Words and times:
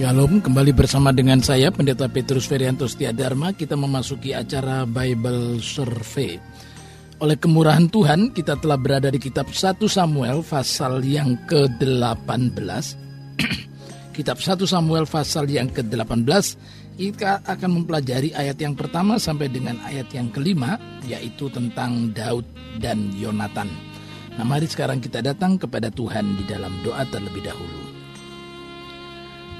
Shalom, 0.00 0.40
kembali 0.40 0.72
bersama 0.72 1.12
dengan 1.12 1.44
saya 1.44 1.68
Pendeta 1.68 2.08
Petrus 2.08 2.48
Ferianto 2.48 2.88
Dharma. 2.88 3.52
Kita 3.52 3.76
memasuki 3.76 4.32
acara 4.32 4.88
Bible 4.88 5.60
Survey. 5.60 6.40
Oleh 7.20 7.36
kemurahan 7.36 7.84
Tuhan, 7.84 8.32
kita 8.32 8.56
telah 8.64 8.80
berada 8.80 9.12
di 9.12 9.20
kitab 9.20 9.52
1 9.52 9.76
Samuel 9.84 10.40
pasal 10.40 11.04
yang 11.04 11.36
ke-18. 11.44 12.16
kitab 14.16 14.40
1 14.40 14.64
Samuel 14.64 15.04
pasal 15.04 15.44
yang 15.52 15.68
ke-18 15.68 16.44
kita 16.96 17.44
akan 17.44 17.84
mempelajari 17.84 18.32
ayat 18.32 18.56
yang 18.56 18.72
pertama 18.72 19.20
sampai 19.20 19.52
dengan 19.52 19.76
ayat 19.84 20.08
yang 20.16 20.32
kelima 20.32 20.80
yaitu 21.04 21.52
tentang 21.52 22.08
Daud 22.16 22.48
dan 22.80 23.12
Yonatan. 23.20 23.68
Nah 24.40 24.48
mari 24.48 24.64
sekarang 24.64 25.04
kita 25.04 25.20
datang 25.20 25.60
kepada 25.60 25.92
Tuhan 25.92 26.40
di 26.40 26.48
dalam 26.48 26.72
doa 26.80 27.04
terlebih 27.04 27.44
dahulu. 27.44 27.89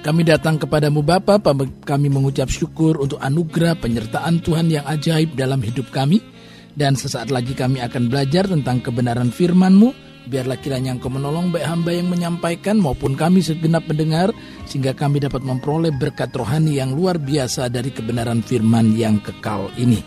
Kami 0.00 0.24
datang 0.24 0.56
kepadamu 0.56 1.04
Bapa, 1.04 1.36
kami 1.84 2.08
mengucap 2.08 2.48
syukur 2.48 2.96
untuk 2.96 3.20
anugerah 3.20 3.76
penyertaan 3.76 4.40
Tuhan 4.40 4.72
yang 4.72 4.88
ajaib 4.88 5.36
dalam 5.36 5.60
hidup 5.60 5.92
kami. 5.92 6.24
Dan 6.72 6.96
sesaat 6.96 7.28
lagi 7.28 7.52
kami 7.52 7.84
akan 7.84 8.08
belajar 8.08 8.48
tentang 8.48 8.80
kebenaran 8.80 9.28
firman-Mu. 9.28 9.92
Biarlah 10.24 10.56
kiranya 10.56 10.96
Engkau 10.96 11.12
menolong 11.12 11.52
baik 11.52 11.68
hamba 11.68 11.92
yang 11.92 12.08
menyampaikan 12.08 12.80
maupun 12.80 13.12
kami 13.12 13.44
segenap 13.44 13.84
mendengar. 13.92 14.32
Sehingga 14.64 14.96
kami 14.96 15.20
dapat 15.20 15.44
memperoleh 15.44 15.92
berkat 15.92 16.32
rohani 16.32 16.80
yang 16.80 16.96
luar 16.96 17.20
biasa 17.20 17.68
dari 17.68 17.92
kebenaran 17.92 18.40
firman 18.40 18.96
yang 18.96 19.20
kekal 19.20 19.68
ini. 19.76 20.00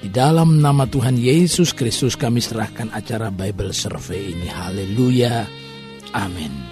Di 0.00 0.08
dalam 0.08 0.64
nama 0.64 0.88
Tuhan 0.88 1.20
Yesus 1.20 1.76
Kristus 1.76 2.16
kami 2.16 2.40
serahkan 2.40 2.88
acara 2.96 3.28
Bible 3.28 3.76
Survey 3.76 4.32
ini. 4.32 4.48
Haleluya. 4.48 5.44
Amin. 6.16 6.71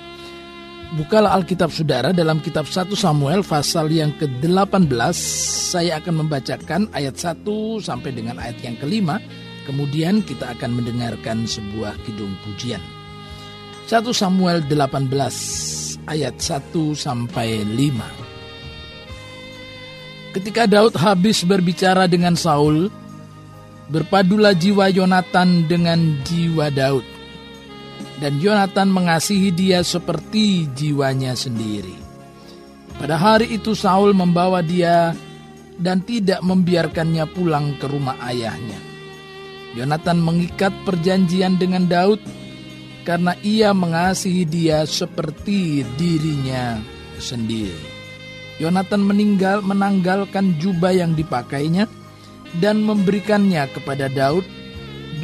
Bukalah 0.90 1.38
Alkitab 1.38 1.70
Saudara 1.70 2.10
dalam 2.10 2.42
kitab 2.42 2.66
1 2.66 2.90
Samuel 2.98 3.46
pasal 3.46 3.94
yang 3.94 4.10
ke-18 4.18 4.90
Saya 5.70 6.02
akan 6.02 6.26
membacakan 6.26 6.90
ayat 6.90 7.14
1 7.14 7.46
sampai 7.78 8.10
dengan 8.10 8.42
ayat 8.42 8.58
yang 8.58 8.74
kelima. 8.74 9.22
Kemudian 9.70 10.18
kita 10.26 10.50
akan 10.50 10.82
mendengarkan 10.82 11.46
sebuah 11.46 11.94
kidung 12.02 12.34
pujian. 12.42 12.82
1 13.86 14.02
Samuel 14.10 14.66
18 14.66 16.10
ayat 16.10 16.34
1 16.42 16.74
sampai 16.98 17.62
5 17.62 20.34
Ketika 20.34 20.66
Daud 20.66 20.98
habis 20.98 21.46
berbicara 21.46 22.10
dengan 22.10 22.34
Saul 22.34 22.90
Berpadulah 23.90 24.54
jiwa 24.58 24.90
Yonatan 24.90 25.70
dengan 25.70 26.18
jiwa 26.26 26.66
Daud 26.70 27.09
dan 28.20 28.36
Yonatan 28.36 28.92
mengasihi 28.92 29.48
dia 29.50 29.80
seperti 29.80 30.68
jiwanya 30.76 31.32
sendiri. 31.32 31.96
Pada 33.00 33.16
hari 33.16 33.56
itu 33.56 33.72
Saul 33.72 34.12
membawa 34.12 34.60
dia 34.60 35.16
dan 35.80 36.04
tidak 36.04 36.44
membiarkannya 36.44 37.24
pulang 37.32 37.80
ke 37.80 37.88
rumah 37.88 38.20
ayahnya. 38.28 38.76
Yonatan 39.72 40.20
mengikat 40.20 40.76
perjanjian 40.84 41.56
dengan 41.56 41.88
Daud 41.88 42.20
karena 43.08 43.32
ia 43.40 43.72
mengasihi 43.72 44.44
dia 44.44 44.84
seperti 44.84 45.80
dirinya 45.96 46.76
sendiri. 47.16 47.88
Yonatan 48.60 49.00
meninggal 49.00 49.64
menanggalkan 49.64 50.60
jubah 50.60 50.92
yang 50.92 51.16
dipakainya 51.16 51.88
dan 52.60 52.84
memberikannya 52.84 53.64
kepada 53.72 54.12
Daud 54.12 54.44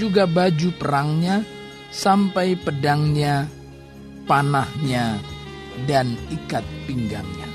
juga 0.00 0.24
baju 0.24 0.72
perangnya 0.80 1.44
sampai 1.96 2.60
pedangnya, 2.60 3.48
panahnya, 4.28 5.16
dan 5.88 6.12
ikat 6.28 6.62
pinggangnya. 6.84 7.48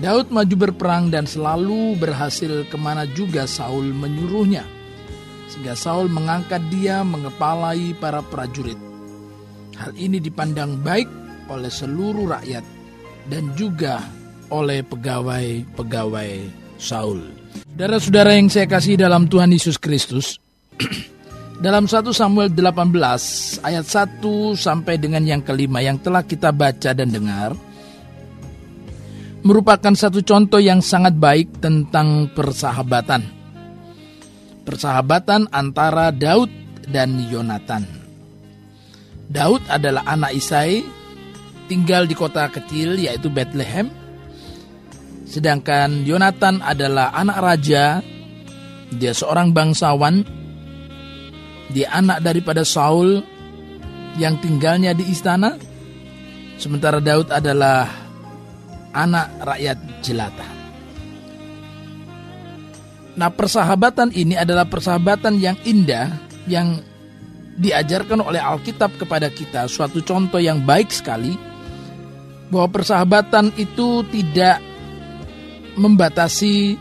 Daud 0.00 0.32
maju 0.32 0.54
berperang 0.56 1.12
dan 1.12 1.28
selalu 1.28 1.98
berhasil 2.00 2.64
ke 2.72 2.76
mana 2.80 3.04
juga 3.12 3.44
Saul 3.44 3.92
menyuruhnya. 3.92 4.64
Sehingga 5.52 5.76
Saul 5.76 6.08
mengangkat 6.08 6.62
dia 6.72 7.04
mengepalai 7.04 7.92
para 7.98 8.24
prajurit. 8.24 8.78
Hal 9.76 9.92
ini 9.98 10.22
dipandang 10.22 10.80
baik 10.80 11.10
oleh 11.50 11.68
seluruh 11.68 12.30
rakyat 12.30 12.64
dan 13.26 13.52
juga 13.58 14.00
oleh 14.54 14.86
pegawai-pegawai 14.86 16.32
Saul. 16.78 17.20
Saudara-saudara 17.74 18.38
yang 18.38 18.46
saya 18.46 18.70
kasih 18.70 18.94
dalam 18.94 19.26
Tuhan 19.26 19.50
Yesus 19.50 19.82
Kristus, 19.82 20.38
dalam 21.58 21.90
1 21.90 22.06
Samuel 22.14 22.54
18 22.54 23.66
ayat 23.66 23.84
1 23.86 24.22
sampai 24.54 24.94
dengan 24.94 25.26
yang 25.26 25.42
kelima 25.42 25.82
yang 25.82 25.98
telah 25.98 26.22
kita 26.22 26.54
baca 26.54 26.94
dan 26.94 27.10
dengar 27.10 27.58
merupakan 29.42 29.94
satu 29.94 30.22
contoh 30.22 30.62
yang 30.62 30.82
sangat 30.82 31.14
baik 31.18 31.62
tentang 31.62 32.30
persahabatan. 32.34 33.22
Persahabatan 34.66 35.48
antara 35.48 36.12
Daud 36.12 36.50
dan 36.84 37.16
Yonatan. 37.16 37.86
Daud 39.28 39.64
adalah 39.68 40.04
anak 40.04 40.36
Isai, 40.36 40.84
tinggal 41.66 42.04
di 42.04 42.12
kota 42.12 42.48
kecil 42.52 43.00
yaitu 43.00 43.32
Bethlehem. 43.32 43.88
Sedangkan 45.24 46.04
Yonatan 46.04 46.60
adalah 46.60 47.12
anak 47.16 47.38
raja, 47.40 48.04
dia 48.92 49.12
seorang 49.12 49.52
bangsawan 49.52 50.37
dia 51.72 51.92
anak 51.92 52.24
daripada 52.24 52.64
Saul 52.64 53.20
yang 54.16 54.40
tinggalnya 54.40 54.96
di 54.96 55.04
istana, 55.08 55.54
sementara 56.56 56.98
Daud 56.98 57.30
adalah 57.30 57.86
anak 58.92 59.26
rakyat 59.44 59.78
jelata. 60.00 60.48
Nah, 63.18 63.30
persahabatan 63.34 64.14
ini 64.14 64.38
adalah 64.38 64.66
persahabatan 64.66 65.42
yang 65.42 65.58
indah 65.66 66.06
yang 66.46 66.78
diajarkan 67.58 68.22
oleh 68.22 68.38
Alkitab 68.38 68.94
kepada 68.94 69.26
kita, 69.28 69.66
suatu 69.66 69.98
contoh 70.06 70.38
yang 70.38 70.62
baik 70.62 70.94
sekali 70.94 71.34
bahwa 72.48 72.70
persahabatan 72.70 73.50
itu 73.58 74.06
tidak 74.14 74.62
membatasi 75.74 76.78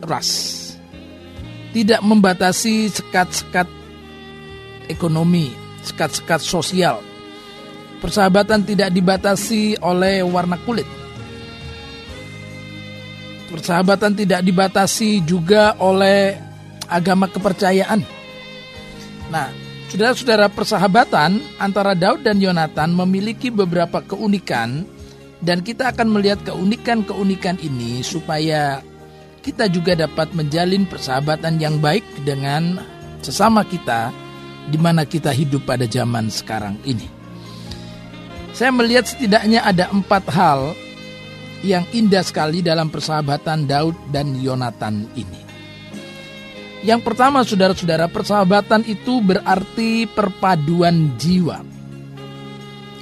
ras, 0.00 0.28
tidak 1.76 2.00
membatasi 2.00 2.88
sekat-sekat 2.88 3.68
ekonomi, 4.86 5.52
sekat-sekat 5.86 6.40
sosial. 6.42 7.02
Persahabatan 8.02 8.62
tidak 8.66 8.92
dibatasi 8.92 9.80
oleh 9.80 10.20
warna 10.26 10.60
kulit. 10.62 10.86
Persahabatan 13.46 14.12
tidak 14.12 14.42
dibatasi 14.42 15.24
juga 15.24 15.78
oleh 15.78 16.36
agama 16.90 17.30
kepercayaan. 17.30 18.02
Nah, 19.30 19.50
saudara-saudara 19.90 20.46
persahabatan 20.50 21.40
antara 21.58 21.94
Daud 21.94 22.22
dan 22.22 22.38
Yonatan 22.38 22.94
memiliki 22.94 23.50
beberapa 23.50 24.02
keunikan 24.02 24.86
dan 25.42 25.62
kita 25.62 25.94
akan 25.94 26.08
melihat 26.10 26.42
keunikan-keunikan 26.46 27.58
ini 27.62 28.02
supaya 28.02 28.82
kita 29.46 29.70
juga 29.70 29.94
dapat 29.94 30.34
menjalin 30.34 30.86
persahabatan 30.90 31.62
yang 31.62 31.78
baik 31.78 32.02
dengan 32.26 32.82
sesama 33.22 33.62
kita 33.62 34.10
di 34.66 34.78
mana 34.78 35.06
kita 35.06 35.30
hidup 35.30 35.66
pada 35.66 35.86
zaman 35.86 36.30
sekarang 36.30 36.78
ini. 36.82 37.06
Saya 38.56 38.72
melihat 38.72 39.04
setidaknya 39.04 39.62
ada 39.62 39.92
empat 39.92 40.24
hal 40.32 40.72
yang 41.60 41.84
indah 41.92 42.24
sekali 42.24 42.64
dalam 42.64 42.88
persahabatan 42.88 43.68
Daud 43.68 43.96
dan 44.08 44.32
Yonatan 44.38 45.12
ini. 45.12 45.42
Yang 46.86 47.00
pertama 47.02 47.42
saudara-saudara 47.42 48.06
persahabatan 48.06 48.86
itu 48.86 49.18
berarti 49.20 50.06
perpaduan 50.06 51.18
jiwa. 51.18 51.60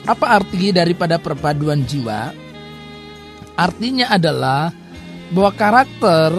Apa 0.04 0.40
arti 0.40 0.72
daripada 0.72 1.16
perpaduan 1.20 1.84
jiwa? 1.84 2.32
Artinya 3.54 4.10
adalah 4.10 4.74
bahwa 5.30 5.52
karakter 5.54 6.30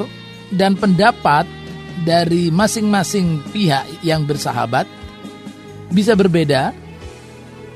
dan 0.51 0.75
pendapat 0.75 1.47
dari 2.03 2.51
masing-masing 2.51 3.41
pihak 3.49 3.87
yang 4.03 4.27
bersahabat 4.27 4.85
bisa 5.91 6.17
berbeda, 6.17 6.73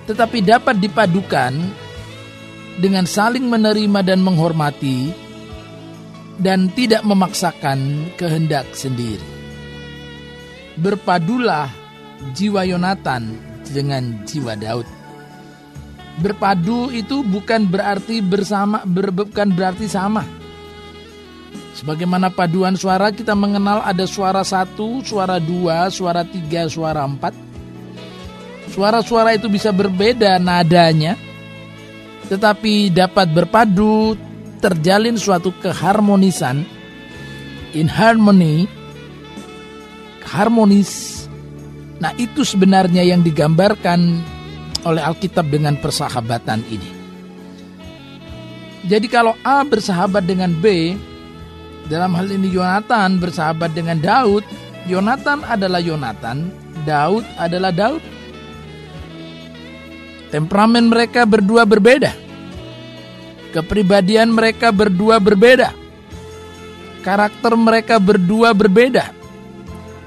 tetapi 0.10 0.42
dapat 0.42 0.82
dipadukan 0.82 1.54
dengan 2.80 3.04
saling 3.04 3.46
menerima 3.46 4.00
dan 4.02 4.24
menghormati, 4.24 5.12
dan 6.40 6.72
tidak 6.72 7.04
memaksakan 7.04 8.10
kehendak 8.16 8.66
sendiri. 8.72 9.22
Berpadulah 10.80 11.68
jiwa 12.32 12.64
Yonatan 12.64 13.36
dengan 13.68 14.24
jiwa 14.24 14.56
Daud. 14.56 14.88
Berpadu 16.20 16.92
itu 16.92 17.24
bukan 17.24 17.68
berarti 17.68 18.24
bersama, 18.24 18.84
ber, 18.84 19.12
bukan 19.12 19.52
berarti 19.52 19.88
sama. 19.88 20.24
Sebagaimana 21.80 22.28
paduan 22.28 22.76
suara 22.76 23.08
kita 23.12 23.36
mengenal 23.36 23.80
ada 23.84 24.04
suara 24.04 24.44
satu, 24.44 25.00
suara 25.00 25.40
dua, 25.40 25.88
suara 25.88 26.28
tiga, 26.28 26.68
suara 26.68 27.08
empat. 27.08 27.49
Suara-suara 28.70 29.34
itu 29.34 29.50
bisa 29.50 29.74
berbeda 29.74 30.38
nadanya, 30.38 31.18
tetapi 32.30 32.94
dapat 32.94 33.28
berpadu 33.34 34.14
terjalin 34.62 35.18
suatu 35.18 35.50
keharmonisan 35.58 36.62
in 37.74 37.90
harmony 37.90 38.70
harmonis. 40.30 41.26
Nah 42.00 42.14
itu 42.16 42.46
sebenarnya 42.46 43.04
yang 43.04 43.26
digambarkan 43.26 44.22
oleh 44.86 45.02
Alkitab 45.04 45.50
dengan 45.50 45.76
persahabatan 45.76 46.64
ini. 46.70 46.92
Jadi 48.88 49.08
kalau 49.12 49.36
A 49.44 49.66
bersahabat 49.68 50.24
dengan 50.24 50.56
B 50.56 50.96
dalam 51.92 52.16
hal 52.16 52.32
ini 52.32 52.48
Yonatan 52.48 53.20
bersahabat 53.20 53.76
dengan 53.76 54.00
Daud 54.00 54.46
Yonatan 54.88 55.44
adalah 55.44 55.84
Yonatan 55.84 56.48
Daud 56.88 57.28
adalah 57.36 57.76
Daud 57.76 58.00
Temperamen 60.30 60.86
mereka 60.86 61.26
berdua 61.26 61.66
berbeda. 61.66 62.14
Kepribadian 63.50 64.30
mereka 64.30 64.70
berdua 64.70 65.18
berbeda. 65.18 65.74
Karakter 67.02 67.58
mereka 67.58 67.98
berdua 67.98 68.54
berbeda. 68.54 69.10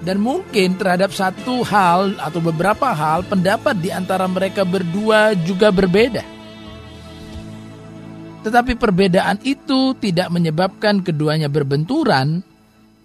Dan 0.02 0.22
mungkin 0.22 0.78
terhadap 0.78 1.10
satu 1.10 1.66
hal 1.66 2.14
atau 2.18 2.38
beberapa 2.42 2.90
hal 2.90 3.26
pendapat 3.26 3.78
di 3.78 3.90
antara 3.90 4.26
mereka 4.30 4.62
berdua 4.62 5.34
juga 5.42 5.74
berbeda. 5.74 6.22
Tetapi 8.42 8.74
perbedaan 8.74 9.38
itu 9.46 9.94
tidak 10.02 10.26
menyebabkan 10.30 11.06
keduanya 11.06 11.46
berbenturan, 11.46 12.42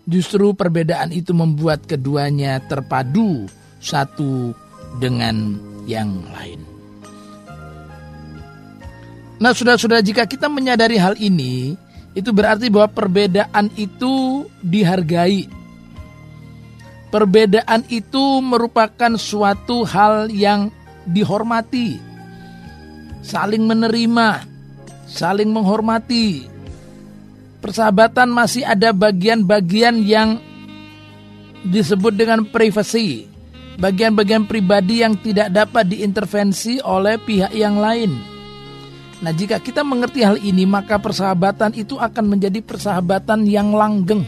justru 0.10 0.58
perbedaan 0.58 1.14
itu 1.14 1.34
membuat 1.38 1.86
keduanya 1.86 2.58
terpadu 2.66 3.46
satu 3.78 4.58
dengan 4.98 5.62
yang 5.86 6.10
lain. 6.34 6.67
Nah, 9.38 9.54
sudah-sudah 9.54 10.02
jika 10.02 10.26
kita 10.26 10.50
menyadari 10.50 10.98
hal 10.98 11.14
ini, 11.22 11.78
itu 12.18 12.34
berarti 12.34 12.74
bahwa 12.74 12.90
perbedaan 12.90 13.70
itu 13.78 14.46
dihargai. 14.66 15.46
Perbedaan 17.14 17.86
itu 17.88 18.42
merupakan 18.42 19.14
suatu 19.16 19.86
hal 19.86 20.34
yang 20.34 20.74
dihormati, 21.06 22.02
saling 23.22 23.64
menerima, 23.64 24.44
saling 25.06 25.54
menghormati. 25.54 26.50
Persahabatan 27.62 28.34
masih 28.34 28.66
ada 28.66 28.92
bagian-bagian 28.92 30.02
yang 30.04 30.42
disebut 31.64 32.18
dengan 32.18 32.44
privasi, 32.50 33.30
bagian-bagian 33.78 34.50
pribadi 34.50 35.06
yang 35.06 35.16
tidak 35.22 35.54
dapat 35.54 35.88
diintervensi 35.94 36.82
oleh 36.82 37.22
pihak 37.22 37.54
yang 37.56 37.78
lain. 37.80 38.37
Nah, 39.18 39.34
jika 39.34 39.58
kita 39.58 39.82
mengerti 39.82 40.22
hal 40.22 40.38
ini, 40.38 40.70
maka 40.70 41.02
persahabatan 41.02 41.74
itu 41.74 41.98
akan 41.98 42.38
menjadi 42.38 42.62
persahabatan 42.62 43.50
yang 43.50 43.74
langgeng, 43.74 44.22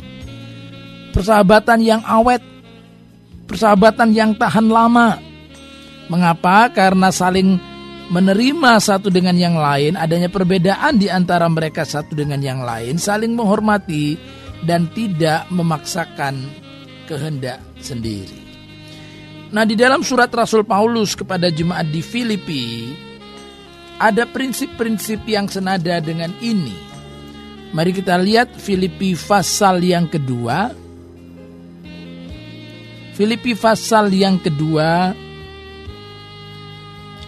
persahabatan 1.14 1.80
yang 1.86 2.02
awet, 2.10 2.42
persahabatan 3.46 4.10
yang 4.18 4.34
tahan 4.34 4.66
lama. 4.66 5.22
Mengapa? 6.10 6.74
Karena 6.74 7.14
saling 7.14 7.62
menerima 8.10 8.82
satu 8.82 9.14
dengan 9.14 9.38
yang 9.38 9.54
lain, 9.54 9.94
adanya 9.94 10.26
perbedaan 10.26 10.98
di 10.98 11.06
antara 11.06 11.46
mereka 11.46 11.86
satu 11.86 12.18
dengan 12.18 12.42
yang 12.42 12.66
lain, 12.66 12.98
saling 12.98 13.38
menghormati 13.38 14.18
dan 14.66 14.90
tidak 14.98 15.46
memaksakan 15.54 16.50
kehendak 17.06 17.62
sendiri. 17.78 18.42
Nah, 19.54 19.66
di 19.66 19.78
dalam 19.78 20.02
surat 20.02 20.34
Rasul 20.34 20.66
Paulus 20.66 21.14
kepada 21.14 21.54
jemaat 21.54 21.90
di 21.90 22.02
Filipi, 22.02 22.66
ada 24.00 24.24
prinsip-prinsip 24.24 25.28
yang 25.28 25.52
senada 25.52 26.00
dengan 26.00 26.32
ini. 26.40 26.74
Mari 27.76 27.92
kita 27.94 28.18
lihat 28.18 28.56
Filipi 28.56 29.14
pasal 29.14 29.84
yang 29.84 30.10
kedua. 30.10 30.74
Filipi 33.14 33.52
pasal 33.54 34.10
yang 34.16 34.40
kedua 34.40 35.12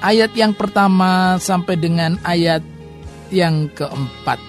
ayat 0.02 0.34
yang 0.34 0.56
pertama 0.58 1.38
sampai 1.38 1.78
dengan 1.78 2.18
ayat 2.26 2.64
yang 3.30 3.70
keempat. 3.72 4.42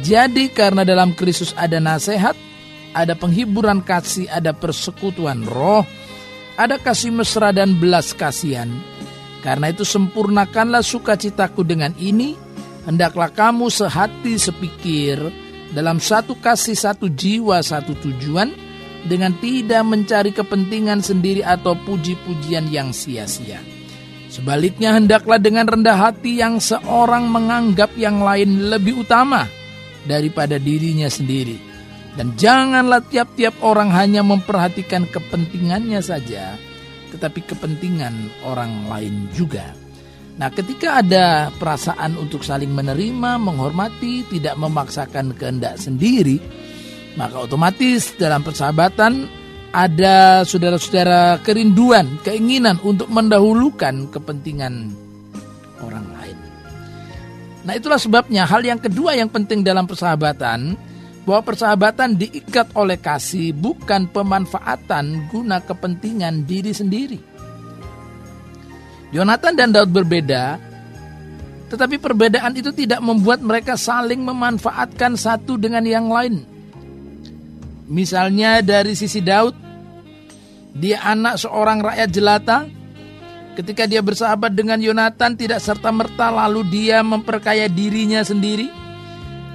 Jadi 0.00 0.48
karena 0.48 0.86
dalam 0.86 1.12
Kristus 1.12 1.52
ada 1.58 1.76
nasihat, 1.76 2.32
ada 2.96 3.12
penghiburan 3.12 3.84
kasih, 3.84 4.26
ada 4.32 4.56
persekutuan 4.56 5.44
roh, 5.44 5.84
ada 6.56 6.80
kasih 6.80 7.12
mesra 7.12 7.52
dan 7.52 7.76
belas 7.76 8.16
kasihan, 8.16 8.70
karena 9.40 9.72
itu 9.72 9.88
sempurnakanlah 9.88 10.84
sukacitaku 10.84 11.64
dengan 11.64 11.96
ini, 11.96 12.36
hendaklah 12.84 13.32
kamu 13.32 13.72
sehati 13.72 14.36
sepikir 14.36 15.16
dalam 15.72 15.96
satu 15.96 16.36
kasih 16.36 16.76
satu 16.76 17.08
jiwa 17.08 17.64
satu 17.64 17.96
tujuan 17.96 18.52
dengan 19.08 19.32
tidak 19.40 19.80
mencari 19.86 20.36
kepentingan 20.36 21.00
sendiri 21.00 21.40
atau 21.40 21.72
puji-pujian 21.72 22.68
yang 22.68 22.92
sia-sia. 22.92 23.64
Sebaliknya 24.30 24.94
hendaklah 24.94 25.42
dengan 25.42 25.66
rendah 25.66 25.98
hati 25.98 26.38
yang 26.38 26.62
seorang 26.62 27.26
menganggap 27.26 27.96
yang 27.98 28.22
lain 28.22 28.70
lebih 28.70 29.02
utama 29.02 29.48
daripada 30.06 30.60
dirinya 30.60 31.10
sendiri. 31.10 31.58
Dan 32.14 32.34
janganlah 32.34 33.06
tiap-tiap 33.06 33.58
orang 33.62 33.90
hanya 33.94 34.22
memperhatikan 34.22 35.06
kepentingannya 35.06 36.02
saja, 36.02 36.58
tetapi 37.10 37.44
kepentingan 37.44 38.46
orang 38.46 38.86
lain 38.86 39.26
juga. 39.34 39.74
Nah, 40.40 40.48
ketika 40.48 41.04
ada 41.04 41.52
perasaan 41.60 42.16
untuk 42.16 42.40
saling 42.40 42.72
menerima, 42.72 43.36
menghormati, 43.36 44.24
tidak 44.30 44.56
memaksakan 44.56 45.36
kehendak 45.36 45.76
sendiri, 45.76 46.40
maka 47.20 47.44
otomatis 47.44 48.16
dalam 48.16 48.40
persahabatan 48.40 49.28
ada 49.70 50.42
saudara-saudara 50.42 51.44
kerinduan, 51.44 52.18
keinginan 52.24 52.80
untuk 52.80 53.12
mendahulukan 53.12 54.08
kepentingan 54.08 54.96
orang 55.84 56.06
lain. 56.18 56.38
Nah, 57.68 57.76
itulah 57.76 58.00
sebabnya 58.00 58.48
hal 58.48 58.64
yang 58.64 58.80
kedua 58.80 59.14
yang 59.14 59.28
penting 59.28 59.60
dalam 59.60 59.84
persahabatan 59.84 60.74
bahwa 61.24 61.52
persahabatan 61.52 62.16
diikat 62.16 62.72
oleh 62.72 62.96
kasih 62.96 63.52
bukan 63.52 64.08
pemanfaatan 64.08 65.28
guna 65.28 65.60
kepentingan 65.60 66.48
diri 66.48 66.72
sendiri. 66.72 67.18
Yonatan 69.10 69.58
dan 69.58 69.74
Daud 69.74 69.90
berbeda, 69.90 70.56
tetapi 71.68 71.98
perbedaan 71.98 72.54
itu 72.54 72.70
tidak 72.70 73.02
membuat 73.02 73.42
mereka 73.42 73.74
saling 73.74 74.22
memanfaatkan 74.22 75.18
satu 75.18 75.58
dengan 75.58 75.82
yang 75.82 76.06
lain. 76.06 76.46
Misalnya 77.90 78.62
dari 78.62 78.94
sisi 78.94 79.18
Daud, 79.18 79.54
dia 80.70 81.02
anak 81.02 81.42
seorang 81.42 81.82
rakyat 81.82 82.08
jelata, 82.14 82.58
ketika 83.58 83.90
dia 83.90 83.98
bersahabat 83.98 84.54
dengan 84.54 84.78
Yonatan 84.78 85.34
tidak 85.34 85.58
serta-merta 85.58 86.30
lalu 86.30 86.62
dia 86.70 87.02
memperkaya 87.02 87.66
dirinya 87.66 88.22
sendiri 88.22 88.70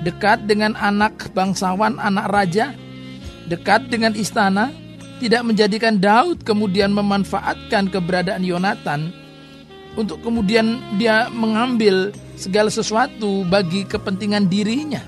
dekat 0.01 0.49
dengan 0.49 0.75
anak 0.75 1.31
bangsawan, 1.31 2.01
anak 2.01 2.27
raja, 2.33 2.73
dekat 3.47 3.87
dengan 3.87 4.11
istana, 4.17 4.73
tidak 5.21 5.47
menjadikan 5.47 5.95
Daud 6.01 6.43
kemudian 6.43 6.91
memanfaatkan 6.91 7.87
keberadaan 7.87 8.43
Yonatan. 8.43 9.13
Untuk 9.95 10.19
kemudian 10.19 10.83
dia 10.99 11.31
mengambil 11.31 12.11
segala 12.35 12.67
sesuatu 12.67 13.47
bagi 13.47 13.87
kepentingan 13.87 14.51
dirinya. 14.51 14.99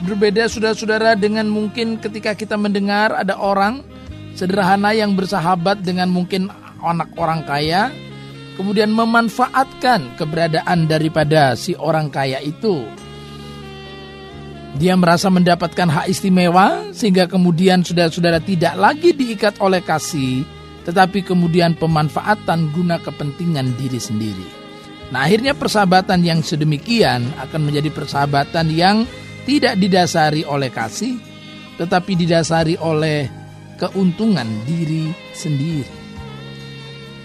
Berbeda 0.00 0.48
saudara-saudara 0.48 1.12
dengan 1.12 1.48
mungkin 1.48 2.00
ketika 2.00 2.32
kita 2.32 2.56
mendengar 2.56 3.12
ada 3.12 3.36
orang 3.36 3.84
sederhana 4.32 4.96
yang 4.96 5.12
bersahabat 5.12 5.84
dengan 5.84 6.08
mungkin 6.08 6.48
anak 6.80 7.12
orang 7.16 7.44
kaya, 7.44 7.92
kemudian 8.56 8.90
memanfaatkan 8.90 10.16
keberadaan 10.16 10.88
daripada 10.88 11.52
si 11.54 11.76
orang 11.76 12.08
kaya 12.08 12.40
itu. 12.40 12.82
Dia 14.76 14.92
merasa 14.92 15.32
mendapatkan 15.32 15.88
hak 15.88 16.06
istimewa 16.12 16.92
sehingga 16.92 17.24
kemudian 17.24 17.80
saudara-saudara 17.80 18.44
tidak 18.44 18.76
lagi 18.76 19.16
diikat 19.16 19.56
oleh 19.64 19.80
kasih, 19.80 20.44
tetapi 20.84 21.24
kemudian 21.24 21.72
pemanfaatan 21.76 22.72
guna 22.76 23.00
kepentingan 23.00 23.72
diri 23.80 23.96
sendiri. 23.96 24.48
Nah, 25.14 25.24
akhirnya 25.24 25.56
persahabatan 25.56 26.20
yang 26.20 26.44
sedemikian 26.44 27.24
akan 27.40 27.60
menjadi 27.62 27.88
persahabatan 27.94 28.68
yang 28.74 29.08
tidak 29.48 29.78
didasari 29.78 30.42
oleh 30.44 30.68
kasih, 30.68 31.16
tetapi 31.78 32.12
didasari 32.18 32.76
oleh 32.76 33.30
keuntungan 33.80 34.48
diri 34.66 35.08
sendiri. 35.32 36.05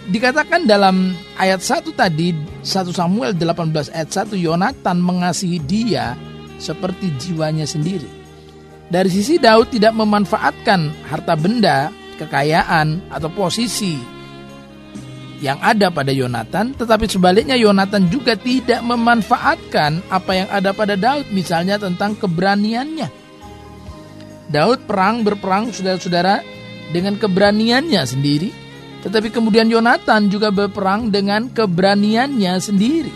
Dikatakan 0.10 0.66
dalam 0.66 1.14
ayat 1.38 1.62
1 1.62 1.94
tadi 1.94 2.34
1 2.34 2.90
Samuel 2.90 3.38
18 3.38 3.94
ayat 3.94 4.10
1 4.10 4.34
Yonatan 4.34 4.98
mengasihi 4.98 5.62
dia 5.62 6.18
seperti 6.58 7.14
jiwanya 7.22 7.70
sendiri. 7.70 8.10
Dari 8.90 9.08
sisi 9.08 9.38
Daud 9.38 9.70
tidak 9.70 9.94
memanfaatkan 9.94 11.06
harta 11.06 11.38
benda, 11.38 11.94
kekayaan 12.18 13.14
atau 13.14 13.30
posisi 13.32 13.96
yang 15.42 15.58
ada 15.58 15.90
pada 15.90 16.14
Yonatan, 16.14 16.78
tetapi 16.78 17.10
sebaliknya 17.10 17.58
Yonatan 17.58 18.14
juga 18.14 18.38
tidak 18.38 18.86
memanfaatkan 18.86 20.06
apa 20.12 20.32
yang 20.38 20.48
ada 20.54 20.70
pada 20.70 20.94
Daud, 20.94 21.34
misalnya 21.34 21.82
tentang 21.82 22.14
keberaniannya. 22.14 23.10
Daud 24.54 24.86
perang 24.86 25.26
berperang 25.26 25.74
saudara-saudara 25.74 26.46
dengan 26.94 27.18
keberaniannya 27.18 28.04
sendiri, 28.06 28.61
tetapi 29.02 29.34
kemudian 29.34 29.66
Yonatan 29.66 30.30
juga 30.30 30.54
berperang 30.54 31.10
dengan 31.10 31.50
keberaniannya 31.50 32.54
sendiri. 32.62 33.14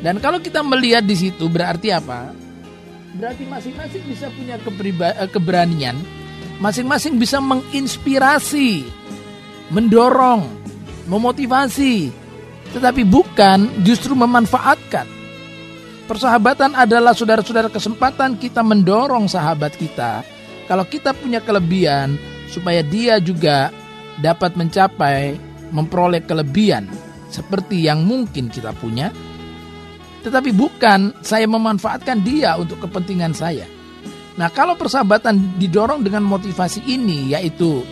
Dan 0.00 0.20
kalau 0.20 0.40
kita 0.40 0.60
melihat 0.64 1.04
di 1.04 1.16
situ 1.16 1.48
berarti 1.48 1.92
apa? 1.92 2.32
Berarti 3.16 3.44
masing-masing 3.46 4.02
bisa 4.08 4.26
punya 4.32 4.56
eh, 4.60 5.30
keberanian, 5.30 5.96
masing-masing 6.60 7.16
bisa 7.20 7.40
menginspirasi, 7.40 8.84
mendorong, 9.72 10.48
memotivasi, 11.08 12.12
tetapi 12.72 13.04
bukan 13.04 13.68
justru 13.84 14.16
memanfaatkan. 14.16 15.06
Persahabatan 16.04 16.76
adalah 16.76 17.16
saudara-saudara 17.16 17.72
kesempatan 17.72 18.36
kita 18.36 18.60
mendorong 18.60 19.24
sahabat 19.24 19.72
kita. 19.72 20.20
Kalau 20.68 20.84
kita 20.84 21.16
punya 21.16 21.40
kelebihan, 21.40 22.20
supaya 22.48 22.84
dia 22.84 23.16
juga 23.24 23.72
dapat 24.20 24.54
mencapai, 24.54 25.38
memperoleh 25.74 26.22
kelebihan 26.22 26.86
seperti 27.32 27.86
yang 27.86 28.06
mungkin 28.06 28.50
kita 28.52 28.70
punya. 28.76 29.10
Tetapi 30.22 30.54
bukan 30.56 31.20
saya 31.20 31.44
memanfaatkan 31.44 32.24
dia 32.24 32.56
untuk 32.56 32.80
kepentingan 32.84 33.34
saya. 33.36 33.68
Nah, 34.34 34.50
kalau 34.50 34.74
persahabatan 34.74 35.58
didorong 35.60 36.02
dengan 36.02 36.26
motivasi 36.26 36.82
ini, 36.90 37.36
yaitu 37.36 37.86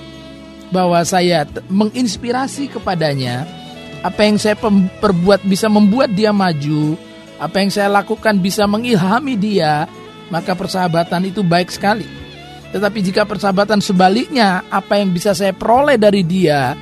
bahwa 0.72 1.04
saya 1.04 1.44
menginspirasi 1.68 2.72
kepadanya 2.72 3.44
apa 4.02 4.26
yang 4.26 4.40
saya 4.40 4.58
perbuat 4.98 5.46
bisa 5.46 5.70
membuat 5.70 6.10
dia 6.16 6.34
maju, 6.34 6.98
apa 7.38 7.62
yang 7.62 7.70
saya 7.70 7.92
lakukan 7.92 8.40
bisa 8.42 8.66
mengilhami 8.66 9.38
dia, 9.38 9.86
maka 10.32 10.56
persahabatan 10.58 11.30
itu 11.30 11.44
baik 11.46 11.70
sekali. 11.70 12.08
Tetapi 12.72 12.98
jika 13.04 13.28
persahabatan 13.28 13.84
sebaliknya, 13.84 14.64
apa 14.72 14.96
yang 14.96 15.12
bisa 15.12 15.36
saya 15.36 15.52
peroleh 15.52 16.00
dari 16.00 16.24
dia, 16.24 16.72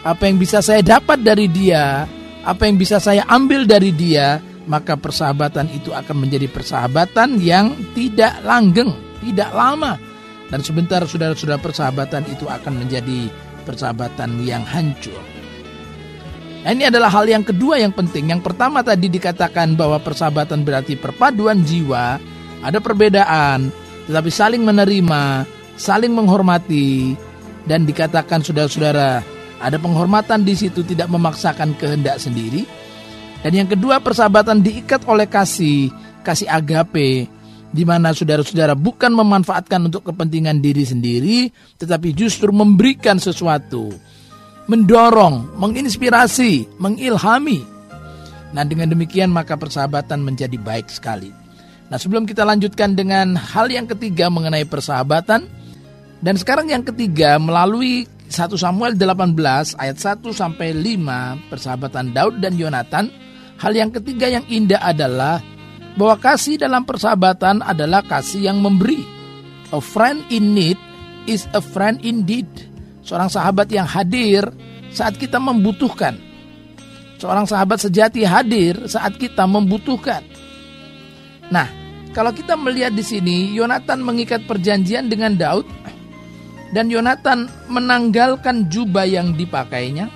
apa 0.00 0.24
yang 0.24 0.40
bisa 0.40 0.64
saya 0.64 0.80
dapat 0.80 1.20
dari 1.20 1.52
dia, 1.52 2.08
apa 2.44 2.64
yang 2.64 2.80
bisa 2.80 2.96
saya 2.96 3.28
ambil 3.28 3.68
dari 3.68 3.92
dia, 3.92 4.40
maka 4.64 4.96
persahabatan 4.96 5.68
itu 5.76 5.92
akan 5.92 6.24
menjadi 6.24 6.48
persahabatan 6.48 7.36
yang 7.44 7.76
tidak 7.92 8.40
langgeng, 8.40 8.96
tidak 9.20 9.52
lama, 9.52 10.00
dan 10.48 10.60
sebentar 10.64 11.04
saudara-saudara 11.04 11.60
persahabatan 11.60 12.24
itu 12.32 12.48
akan 12.48 12.80
menjadi 12.80 13.28
persahabatan 13.68 14.44
yang 14.44 14.64
hancur. 14.64 15.20
Nah, 16.64 16.72
ini 16.72 16.88
adalah 16.88 17.12
hal 17.12 17.28
yang 17.28 17.44
kedua 17.44 17.76
yang 17.76 17.92
penting. 17.92 18.32
Yang 18.32 18.40
pertama 18.48 18.80
tadi 18.80 19.12
dikatakan 19.12 19.76
bahwa 19.76 20.00
persahabatan 20.00 20.64
berarti 20.64 20.96
perpaduan 20.96 21.60
jiwa, 21.60 22.16
ada 22.64 22.80
perbedaan, 22.80 23.68
tetapi 24.06 24.30
saling 24.30 24.62
menerima, 24.62 25.48
saling 25.80 26.12
menghormati, 26.12 27.16
dan 27.64 27.88
dikatakan 27.88 28.44
saudara-saudara 28.44 29.24
ada 29.64 29.76
penghormatan 29.80 30.44
di 30.44 30.52
situ 30.52 30.84
tidak 30.84 31.08
memaksakan 31.08 31.72
kehendak 31.80 32.20
sendiri. 32.20 32.68
Dan 33.40 33.64
yang 33.64 33.68
kedua 33.68 34.00
persahabatan 34.00 34.64
diikat 34.64 35.04
oleh 35.04 35.28
kasih, 35.28 35.92
kasih 36.24 36.48
agape, 36.48 37.28
di 37.74 37.82
mana 37.84 38.12
saudara-saudara 38.16 38.72
bukan 38.72 39.12
memanfaatkan 39.12 39.84
untuk 39.84 40.08
kepentingan 40.08 40.64
diri 40.64 40.84
sendiri, 40.84 41.38
tetapi 41.76 42.16
justru 42.16 42.52
memberikan 42.52 43.20
sesuatu, 43.20 43.92
mendorong, 44.68 45.60
menginspirasi, 45.60 46.80
mengilhami. 46.80 47.60
Nah, 48.54 48.62
dengan 48.62 48.94
demikian 48.94 49.28
maka 49.28 49.58
persahabatan 49.58 50.22
menjadi 50.24 50.56
baik 50.56 50.88
sekali. 50.88 51.43
Nah, 51.92 52.00
sebelum 52.00 52.24
kita 52.24 52.48
lanjutkan 52.48 52.96
dengan 52.96 53.36
hal 53.36 53.68
yang 53.68 53.84
ketiga 53.84 54.32
mengenai 54.32 54.64
persahabatan, 54.64 55.44
dan 56.24 56.34
sekarang 56.40 56.72
yang 56.72 56.80
ketiga 56.80 57.36
melalui 57.36 58.08
1 58.32 58.56
Samuel 58.56 58.96
18 58.96 59.76
ayat 59.76 59.96
1 60.00 60.24
sampai 60.32 60.72
5 60.72 61.52
persahabatan 61.52 62.16
Daud 62.16 62.40
dan 62.40 62.56
Yonatan, 62.56 63.12
hal 63.60 63.72
yang 63.76 63.92
ketiga 63.92 64.32
yang 64.32 64.44
indah 64.48 64.80
adalah 64.80 65.44
bahwa 65.94 66.16
kasih 66.18 66.56
dalam 66.56 66.82
persahabatan 66.88 67.60
adalah 67.60 68.00
kasih 68.00 68.48
yang 68.48 68.58
memberi. 68.64 69.04
A 69.70 69.78
friend 69.78 70.24
in 70.32 70.56
need 70.56 70.80
is 71.28 71.44
a 71.52 71.60
friend 71.60 72.00
indeed. 72.00 72.48
Seorang 73.04 73.28
sahabat 73.28 73.68
yang 73.68 73.84
hadir 73.84 74.48
saat 74.90 75.20
kita 75.20 75.36
membutuhkan. 75.36 76.16
Seorang 77.20 77.44
sahabat 77.44 77.84
sejati 77.84 78.24
hadir 78.24 78.88
saat 78.88 79.20
kita 79.20 79.44
membutuhkan. 79.44 80.24
Nah, 81.52 81.68
kalau 82.14 82.30
kita 82.30 82.54
melihat 82.54 82.94
di 82.94 83.02
sini, 83.02 83.50
Yonatan 83.52 84.00
mengikat 84.00 84.46
perjanjian 84.46 85.10
dengan 85.10 85.34
Daud 85.34 85.66
dan 86.70 86.86
Yonatan 86.86 87.50
menanggalkan 87.66 88.70
jubah 88.70 89.02
yang 89.02 89.34
dipakainya, 89.34 90.06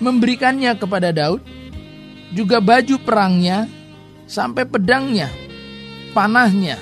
memberikannya 0.00 0.72
kepada 0.80 1.12
Daud, 1.12 1.44
juga 2.32 2.58
baju 2.58 2.96
perangnya 3.04 3.68
sampai 4.24 4.64
pedangnya, 4.64 5.28
panahnya, 6.16 6.80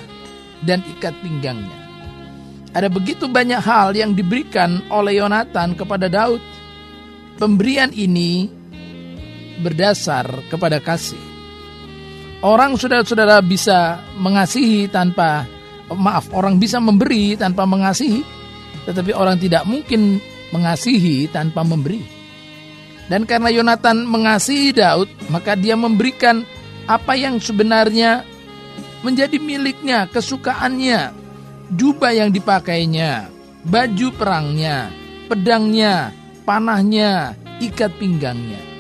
dan 0.63 0.81
ikat 0.97 1.13
pinggangnya. 1.21 1.79
Ada 2.73 2.89
begitu 2.89 3.29
banyak 3.29 3.61
hal 3.61 3.93
yang 3.93 4.17
diberikan 4.17 4.81
oleh 4.89 5.21
Yonatan 5.21 5.77
kepada 5.77 6.09
Daud. 6.09 6.41
Pemberian 7.37 7.91
ini 7.93 8.49
berdasar 9.61 10.25
kepada 10.49 10.81
kasih. 10.81 11.32
Orang 12.43 12.75
saudara-saudara 12.75 13.39
bisa 13.39 14.03
mengasihi 14.19 14.91
tanpa 14.91 15.47
maaf, 15.95 16.27
orang 16.35 16.59
bisa 16.59 16.83
memberi 16.83 17.39
tanpa 17.39 17.63
mengasihi, 17.63 18.27
tetapi 18.83 19.15
orang 19.15 19.39
tidak 19.39 19.63
mungkin 19.63 20.19
mengasihi 20.51 21.31
tanpa 21.31 21.63
memberi. 21.63 22.03
Dan 23.07 23.31
karena 23.31 23.47
Yonatan 23.47 24.11
mengasihi 24.11 24.75
Daud, 24.75 25.07
maka 25.31 25.55
dia 25.55 25.79
memberikan 25.79 26.43
apa 26.91 27.15
yang 27.15 27.39
sebenarnya 27.39 28.27
menjadi 29.07 29.39
miliknya, 29.39 30.11
kesukaannya, 30.11 31.15
jubah 31.79 32.11
yang 32.11 32.35
dipakainya, 32.35 33.31
baju 33.63 34.09
perangnya, 34.19 34.91
pedangnya, 35.31 36.11
panahnya, 36.43 37.39
ikat 37.63 37.95
pinggangnya. 38.03 38.72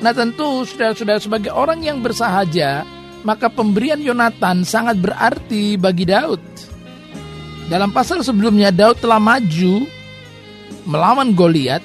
Nah 0.00 0.12
tentu 0.12 0.64
saudara-saudara 0.68 1.20
sebagai 1.20 1.52
orang 1.52 1.80
yang 1.80 2.04
bersahaja, 2.04 2.84
maka 3.24 3.48
pemberian 3.48 3.98
Yonatan 3.98 4.62
sangat 4.62 5.00
berarti 5.00 5.80
bagi 5.80 6.04
Daud. 6.04 6.42
Dalam 7.66 7.90
pasal 7.90 8.22
sebelumnya 8.22 8.70
Daud 8.70 9.02
telah 9.02 9.18
maju 9.18 9.88
melawan 10.86 11.34
Goliat 11.34 11.82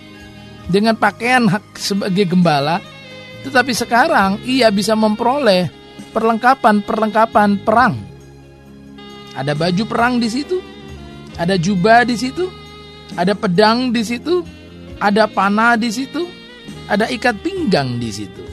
dengan 0.69 0.93
pakaian 0.93 1.49
hak 1.49 1.73
sebagai 1.73 2.29
gembala 2.29 2.77
tetapi 3.41 3.73
sekarang 3.73 4.37
ia 4.45 4.69
bisa 4.69 4.93
memperoleh 4.93 5.69
perlengkapan-perlengkapan 6.13 7.65
perang. 7.65 7.97
Ada 9.33 9.57
baju 9.57 9.83
perang 9.89 10.21
di 10.21 10.29
situ, 10.29 10.61
ada 11.39 11.57
jubah 11.57 12.05
di 12.05 12.15
situ, 12.19 12.45
ada 13.17 13.33
pedang 13.33 13.89
di 13.89 14.03
situ, 14.05 14.45
ada 15.01 15.25
panah 15.25 15.79
di 15.79 15.89
situ, 15.89 16.27
ada 16.87 17.05
ikat 17.09 17.41
pinggang 17.43 18.01
di 18.01 18.09
situ. 18.09 18.45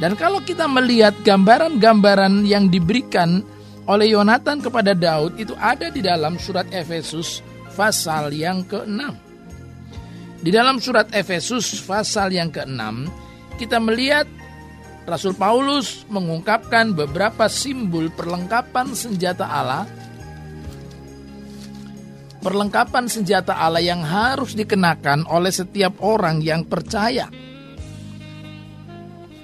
Dan 0.00 0.16
kalau 0.16 0.40
kita 0.40 0.64
melihat 0.64 1.12
gambaran-gambaran 1.20 2.48
yang 2.48 2.72
diberikan 2.72 3.44
oleh 3.84 4.16
Yonatan 4.16 4.64
kepada 4.64 4.96
Daud 4.96 5.36
itu 5.36 5.52
ada 5.60 5.92
di 5.92 6.00
dalam 6.00 6.40
surat 6.40 6.64
Efesus 6.72 7.44
pasal 7.76 8.32
yang 8.32 8.64
ke-6. 8.64 9.00
Di 10.40 10.48
dalam 10.48 10.80
surat 10.80 11.12
Efesus 11.12 11.84
pasal 11.84 12.32
yang 12.32 12.48
ke-6 12.48 12.80
kita 13.60 13.76
melihat 13.76 14.24
Rasul 15.04 15.36
Paulus 15.36 16.08
mengungkapkan 16.08 16.96
beberapa 16.96 17.44
simbol 17.52 18.08
perlengkapan 18.08 18.96
senjata 18.96 19.44
Allah 19.44 19.84
perlengkapan 22.40 23.04
senjata 23.04 23.52
Allah 23.52 23.84
yang 23.84 24.00
harus 24.00 24.56
dikenakan 24.56 25.28
oleh 25.28 25.52
setiap 25.52 26.00
orang 26.00 26.40
yang 26.40 26.64
percaya. 26.64 27.28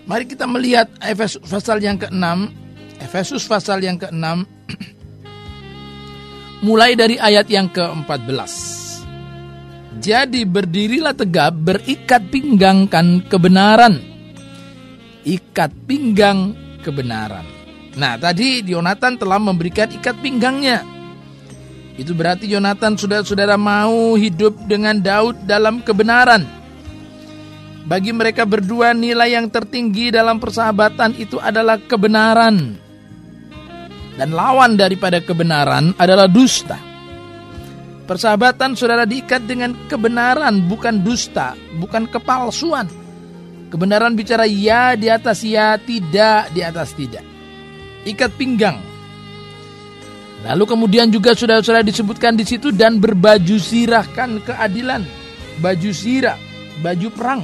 Mari 0.06 0.22
kita 0.22 0.46
melihat 0.46 0.86
Efesus 1.02 1.42
pasal 1.42 1.82
yang 1.82 1.98
ke-6, 1.98 2.25
Efesus 3.02 3.42
pasal 3.50 3.82
yang 3.82 3.98
ke-6 3.98 4.46
mulai 6.66 6.94
dari 6.94 7.18
ayat 7.18 7.50
yang 7.50 7.66
ke-14. 7.66 8.52
Jadi 9.98 10.46
berdirilah 10.46 11.10
tegap, 11.10 11.58
berikat 11.58 12.22
pinggangkan 12.30 13.26
kebenaran. 13.26 13.98
Ikat 15.26 15.75
pinggang 15.90 16.54
kebenaran. 16.86 17.42
Nah, 17.98 18.14
tadi 18.14 18.62
Yonatan 18.62 19.18
telah 19.18 19.42
memberikan 19.42 19.90
ikat 19.90 20.22
pinggangnya. 20.22 20.86
Itu 21.98 22.14
berarti 22.14 22.46
Yonatan 22.46 22.94
saudara-saudara 22.94 23.58
mau 23.58 24.14
hidup 24.14 24.54
dengan 24.70 25.02
Daud 25.02 25.50
dalam 25.50 25.82
kebenaran. 25.82 26.55
Bagi 27.86 28.10
mereka 28.10 28.42
berdua 28.42 28.90
nilai 28.90 29.38
yang 29.38 29.46
tertinggi 29.46 30.10
dalam 30.10 30.42
persahabatan 30.42 31.14
itu 31.22 31.38
adalah 31.38 31.78
kebenaran. 31.78 32.74
Dan 34.18 34.34
lawan 34.34 34.74
daripada 34.74 35.22
kebenaran 35.22 35.94
adalah 35.94 36.26
dusta. 36.26 36.74
Persahabatan 38.10 38.74
saudara 38.74 39.06
diikat 39.06 39.46
dengan 39.46 39.70
kebenaran 39.86 40.66
bukan 40.66 40.98
dusta, 40.98 41.54
bukan 41.78 42.10
kepalsuan. 42.10 42.90
Kebenaran 43.70 44.18
bicara 44.18 44.50
ya 44.50 44.98
di 44.98 45.06
atas 45.06 45.46
ya, 45.46 45.78
tidak 45.78 46.50
di 46.50 46.66
atas 46.66 46.90
tidak. 46.90 47.22
Ikat 48.02 48.34
pinggang. 48.34 48.82
Lalu 50.42 50.64
kemudian 50.66 51.06
juga 51.06 51.38
saudara-saudara 51.38 51.86
disebutkan 51.86 52.34
di 52.34 52.42
situ 52.42 52.74
dan 52.74 52.98
berbaju 52.98 53.62
sirahkan 53.62 54.42
keadilan. 54.42 55.06
Baju 55.62 55.90
sirah, 55.94 56.38
baju 56.82 57.10
perang 57.14 57.42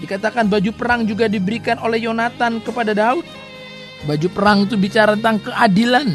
Dikatakan 0.00 0.48
baju 0.48 0.70
perang 0.72 1.04
juga 1.04 1.28
diberikan 1.28 1.76
oleh 1.84 2.08
Yonatan 2.08 2.64
kepada 2.64 2.96
Daud. 2.96 3.24
Baju 4.08 4.28
perang 4.32 4.64
itu 4.64 4.80
bicara 4.80 5.12
tentang 5.12 5.36
keadilan. 5.44 6.08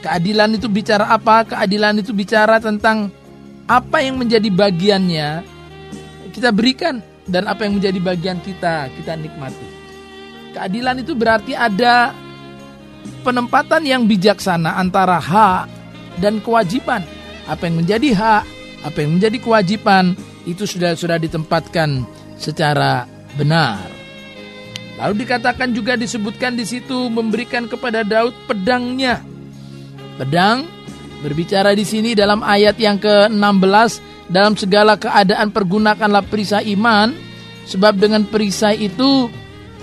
Keadilan 0.00 0.56
itu 0.56 0.66
bicara 0.72 1.12
apa? 1.12 1.44
Keadilan 1.44 2.00
itu 2.00 2.16
bicara 2.16 2.56
tentang 2.56 3.12
apa 3.68 3.98
yang 4.00 4.16
menjadi 4.16 4.46
bagiannya 4.48 5.42
kita 6.30 6.54
berikan 6.54 7.02
dan 7.26 7.50
apa 7.50 7.66
yang 7.66 7.80
menjadi 7.80 7.98
bagian 8.00 8.38
kita 8.40 8.88
kita 8.94 9.18
nikmati. 9.18 9.66
Keadilan 10.54 11.02
itu 11.02 11.12
berarti 11.12 11.52
ada 11.52 12.14
penempatan 13.20 13.84
yang 13.84 14.08
bijaksana 14.08 14.80
antara 14.80 15.20
hak 15.20 15.68
dan 16.22 16.40
kewajiban. 16.40 17.04
Apa 17.44 17.68
yang 17.68 17.84
menjadi 17.84 18.08
hak, 18.16 18.42
apa 18.86 18.98
yang 19.02 19.18
menjadi 19.18 19.38
kewajiban 19.42 20.16
itu 20.46 20.64
sudah 20.64 20.94
sudah 20.94 21.18
ditempatkan 21.18 22.06
secara 22.36 23.04
benar. 23.34 23.96
Lalu 24.96 25.28
dikatakan 25.28 25.76
juga 25.76 25.92
disebutkan 25.92 26.56
di 26.56 26.64
situ 26.64 27.12
memberikan 27.12 27.68
kepada 27.68 28.00
Daud 28.00 28.32
pedangnya. 28.48 29.20
Pedang 30.16 30.64
berbicara 31.20 31.76
di 31.76 31.84
sini 31.84 32.16
dalam 32.16 32.40
ayat 32.40 32.80
yang 32.80 32.96
ke-16 32.96 34.00
dalam 34.32 34.56
segala 34.56 34.96
keadaan 34.96 35.52
pergunakanlah 35.52 36.24
perisai 36.24 36.72
iman 36.72 37.12
sebab 37.68 38.00
dengan 38.00 38.24
perisai 38.24 38.88
itu 38.88 39.28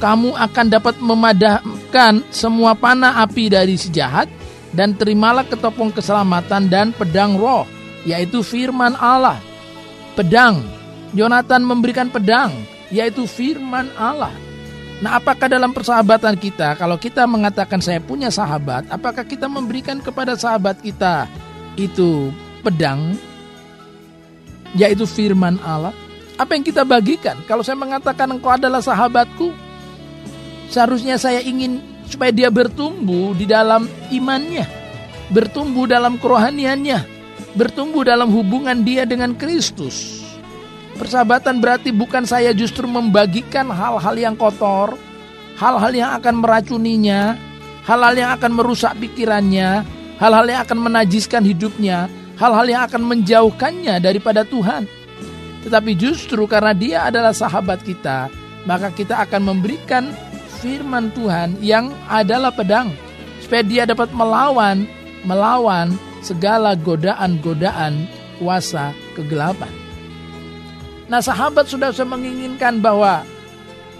kamu 0.01 0.33
akan 0.35 0.65
dapat 0.67 0.97
memadamkan 0.99 2.25
semua 2.33 2.73
panah 2.73 3.21
api 3.23 3.53
dari 3.53 3.77
si 3.77 3.93
jahat 3.93 4.27
dan 4.73 4.97
terimalah 4.97 5.45
ketopong 5.45 5.93
keselamatan 5.93 6.67
dan 6.67 6.89
pedang 6.91 7.37
roh 7.37 7.69
yaitu 8.03 8.41
firman 8.41 8.97
Allah. 8.97 9.39
Pedang 10.17 10.65
Yonatan 11.13 11.61
memberikan 11.61 12.09
pedang, 12.09 12.49
yaitu 12.89 13.29
firman 13.29 13.85
Allah. 13.93 14.33
Nah, 14.97 15.21
apakah 15.21 15.45
dalam 15.45 15.69
persahabatan 15.69 16.33
kita, 16.39 16.73
kalau 16.73 16.97
kita 16.97 17.27
mengatakan 17.29 17.77
saya 17.83 18.01
punya 18.01 18.33
sahabat, 18.33 18.89
apakah 18.89 19.21
kita 19.21 19.45
memberikan 19.45 20.01
kepada 20.01 20.33
sahabat 20.33 20.79
kita 20.81 21.29
itu 21.77 22.33
pedang, 22.65 23.13
yaitu 24.73 25.05
firman 25.05 25.61
Allah? 25.61 25.93
Apa 26.39 26.57
yang 26.57 26.65
kita 26.65 26.81
bagikan? 26.81 27.37
Kalau 27.45 27.61
saya 27.61 27.77
mengatakan 27.77 28.31
engkau 28.31 28.49
adalah 28.49 28.81
sahabatku, 28.81 29.53
seharusnya 30.71 31.19
saya 31.21 31.43
ingin 31.45 31.83
supaya 32.07 32.31
dia 32.33 32.49
bertumbuh 32.49 33.37
di 33.37 33.45
dalam 33.45 33.85
imannya, 34.07 34.65
bertumbuh 35.29 35.85
dalam 35.85 36.15
kerohaniannya, 36.15 37.05
bertumbuh 37.59 38.01
dalam 38.07 38.31
hubungan 38.31 38.81
dia 38.81 39.05
dengan 39.05 39.35
Kristus. 39.35 40.22
Persahabatan 40.93 41.57
berarti 41.57 41.89
bukan 41.89 42.23
saya 42.23 42.53
justru 42.53 42.85
membagikan 42.85 43.69
hal-hal 43.73 44.13
yang 44.13 44.35
kotor, 44.37 44.93
hal-hal 45.57 45.93
yang 45.93 46.11
akan 46.21 46.37
meracuninya, 46.37 47.33
hal-hal 47.85 48.13
yang 48.13 48.31
akan 48.37 48.51
merusak 48.53 48.93
pikirannya, 49.01 49.81
hal-hal 50.21 50.45
yang 50.45 50.61
akan 50.61 50.79
menajiskan 50.79 51.41
hidupnya, 51.41 52.05
hal-hal 52.37 52.65
yang 52.69 52.81
akan 52.85 53.01
menjauhkannya 53.09 53.97
daripada 53.97 54.45
Tuhan. 54.45 54.85
Tetapi 55.65 55.91
justru 55.97 56.45
karena 56.45 56.77
dia 56.77 57.09
adalah 57.09 57.33
sahabat 57.33 57.81
kita, 57.81 58.29
maka 58.69 58.93
kita 58.93 59.17
akan 59.25 59.49
memberikan 59.49 60.13
firman 60.61 61.09
Tuhan 61.11 61.57
yang 61.59 61.91
adalah 62.07 62.53
pedang 62.53 62.93
supaya 63.43 63.63
dia 63.65 63.83
dapat 63.83 64.07
melawan 64.15 64.87
melawan 65.27 65.91
segala 66.23 66.75
godaan-godaan 66.79 68.07
kuasa 68.39 68.95
kegelapan. 69.15 69.82
Nah 71.11 71.19
sahabat 71.19 71.67
sudah 71.67 71.91
menginginkan 72.07 72.79
bahwa 72.79 73.27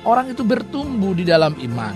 orang 0.07 0.31
itu 0.31 0.43
bertumbuh 0.43 1.11
di 1.11 1.27
dalam 1.27 1.55
iman. 1.59 1.95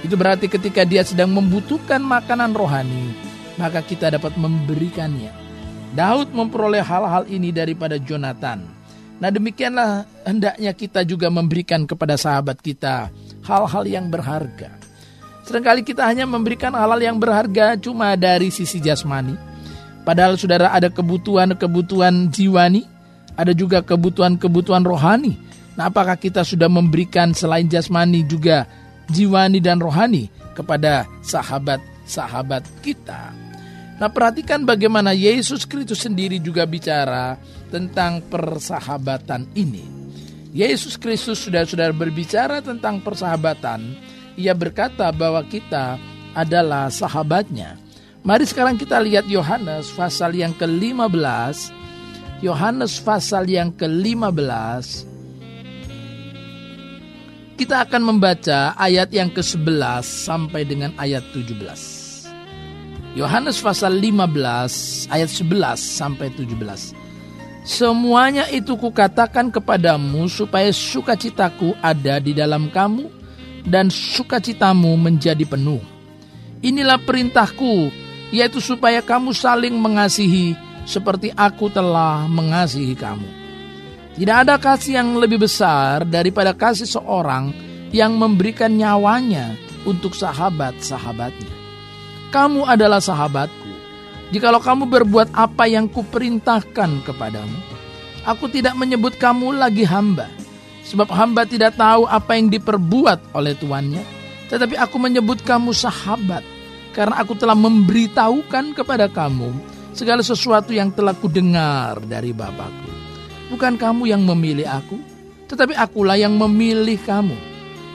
Itu 0.00 0.16
berarti 0.16 0.48
ketika 0.48 0.82
dia 0.88 1.04
sedang 1.04 1.30
membutuhkan 1.36 2.00
makanan 2.00 2.56
rohani, 2.56 3.12
maka 3.60 3.84
kita 3.84 4.16
dapat 4.16 4.32
memberikannya. 4.40 5.30
Daud 5.92 6.32
memperoleh 6.32 6.80
hal-hal 6.80 7.26
ini 7.26 7.50
daripada 7.50 7.98
Jonathan. 8.00 8.62
Nah 9.20 9.28
demikianlah 9.28 10.08
hendaknya 10.24 10.72
kita 10.72 11.04
juga 11.04 11.28
memberikan 11.28 11.84
kepada 11.84 12.16
sahabat 12.16 12.56
kita 12.64 13.12
hal-hal 13.44 13.84
yang 13.84 14.08
berharga. 14.08 14.80
Seringkali 15.44 15.82
kita 15.84 16.06
hanya 16.06 16.24
memberikan 16.24 16.72
hal-hal 16.72 17.02
yang 17.02 17.18
berharga 17.20 17.76
cuma 17.76 18.14
dari 18.16 18.48
sisi 18.48 18.80
jasmani. 18.80 19.34
Padahal 20.06 20.40
saudara 20.40 20.72
ada 20.72 20.88
kebutuhan-kebutuhan 20.88 22.32
jiwani, 22.32 22.88
ada 23.40 23.56
juga 23.56 23.80
kebutuhan-kebutuhan 23.80 24.84
rohani. 24.84 25.40
Nah, 25.80 25.88
apakah 25.88 26.20
kita 26.20 26.44
sudah 26.44 26.68
memberikan 26.68 27.32
selain 27.32 27.64
jasmani 27.64 28.20
juga 28.28 28.68
jiwani 29.08 29.64
dan 29.64 29.80
rohani 29.80 30.28
kepada 30.52 31.08
sahabat-sahabat 31.24 32.68
kita? 32.84 33.32
Nah, 33.96 34.08
perhatikan 34.12 34.68
bagaimana 34.68 35.16
Yesus 35.16 35.64
Kristus 35.64 36.04
sendiri 36.04 36.36
juga 36.36 36.68
bicara 36.68 37.40
tentang 37.72 38.20
persahabatan 38.28 39.48
ini. 39.56 39.84
Yesus 40.52 41.00
Kristus 41.00 41.46
sudah-sudah 41.46 41.94
berbicara 41.96 42.60
tentang 42.60 43.00
persahabatan. 43.00 43.96
Ia 44.36 44.52
berkata 44.56 45.08
bahwa 45.14 45.44
kita 45.46 45.96
adalah 46.34 46.90
sahabatnya. 46.90 47.78
Mari 48.20 48.44
sekarang 48.44 48.76
kita 48.76 49.00
lihat 49.00 49.24
Yohanes 49.32 49.88
pasal 49.96 50.36
yang 50.36 50.52
ke-15 50.52 51.79
Yohanes 52.40 52.96
pasal 53.04 53.52
yang 53.52 53.68
ke-15 53.76 55.04
kita 57.60 57.84
akan 57.84 58.00
membaca 58.00 58.72
ayat 58.80 59.12
yang 59.12 59.28
ke-11 59.28 60.00
sampai 60.00 60.64
dengan 60.64 60.96
ayat 60.96 61.20
17. 61.36 61.60
Yohanes 63.20 63.60
pasal 63.60 64.00
15 64.00 65.12
ayat 65.12 65.28
11 65.28 65.76
sampai 65.76 66.32
17. 66.32 66.96
Semuanya 67.60 68.48
itu 68.48 68.72
kukatakan 68.72 69.52
kepadamu 69.52 70.24
supaya 70.32 70.72
sukacitaku 70.72 71.76
ada 71.84 72.16
di 72.24 72.32
dalam 72.32 72.72
kamu 72.72 73.04
dan 73.68 73.92
sukacitamu 73.92 74.96
menjadi 74.96 75.44
penuh. 75.44 75.84
Inilah 76.64 76.96
perintahku, 77.04 77.92
yaitu 78.32 78.64
supaya 78.64 79.04
kamu 79.04 79.36
saling 79.36 79.76
mengasihi 79.76 80.56
seperti 80.90 81.30
aku 81.30 81.70
telah 81.70 82.26
mengasihi 82.26 82.98
kamu. 82.98 83.30
Tidak 84.18 84.36
ada 84.42 84.58
kasih 84.58 84.98
yang 84.98 85.14
lebih 85.22 85.38
besar 85.46 86.02
daripada 86.02 86.50
kasih 86.50 86.90
seorang 86.90 87.54
yang 87.94 88.18
memberikan 88.18 88.74
nyawanya 88.74 89.54
untuk 89.86 90.18
sahabat-sahabatnya. 90.18 91.54
Kamu 92.34 92.66
adalah 92.66 92.98
sahabatku. 92.98 93.70
Jikalau 94.34 94.58
kamu 94.58 94.90
berbuat 94.90 95.30
apa 95.34 95.70
yang 95.70 95.86
kuperintahkan 95.90 97.02
kepadamu, 97.06 97.58
aku 98.26 98.46
tidak 98.50 98.78
menyebut 98.78 99.18
kamu 99.18 99.58
lagi 99.58 99.82
hamba, 99.82 100.30
sebab 100.86 101.10
hamba 101.10 101.42
tidak 101.42 101.74
tahu 101.74 102.06
apa 102.06 102.38
yang 102.38 102.46
diperbuat 102.46 103.34
oleh 103.34 103.58
tuannya, 103.58 104.06
tetapi 104.46 104.78
aku 104.78 105.02
menyebut 105.02 105.42
kamu 105.42 105.74
sahabat, 105.74 106.46
karena 106.94 107.18
aku 107.18 107.34
telah 107.34 107.58
memberitahukan 107.58 108.70
kepada 108.78 109.10
kamu 109.10 109.50
segala 110.00 110.24
sesuatu 110.24 110.72
yang 110.72 110.88
telah 110.88 111.12
kudengar 111.12 112.00
dari 112.08 112.32
Bapakku. 112.32 112.88
Bukan 113.52 113.76
kamu 113.76 114.08
yang 114.08 114.24
memilih 114.24 114.64
aku, 114.64 114.96
tetapi 115.44 115.76
akulah 115.76 116.16
yang 116.16 116.40
memilih 116.40 116.96
kamu. 117.04 117.36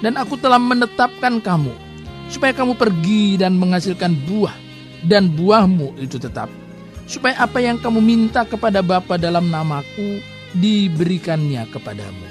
Dan 0.06 0.13
aku 0.22 0.38
telah 0.38 0.62
menetapkan 0.62 1.41
kamu, 1.41 1.74
supaya 2.30 2.54
kamu 2.54 2.78
pergi 2.78 3.41
dan 3.41 3.58
menghasilkan 3.58 4.13
buah, 4.30 4.54
dan 5.02 5.34
buahmu 5.34 5.98
itu 5.98 6.22
tetap. 6.22 6.46
Supaya 7.10 7.41
apa 7.41 7.58
yang 7.58 7.82
kamu 7.82 7.98
minta 8.06 8.46
kepada 8.46 8.86
Bapa 8.86 9.18
dalam 9.18 9.50
namaku, 9.50 10.22
diberikannya 10.54 11.65
kepadamu. 11.74 12.28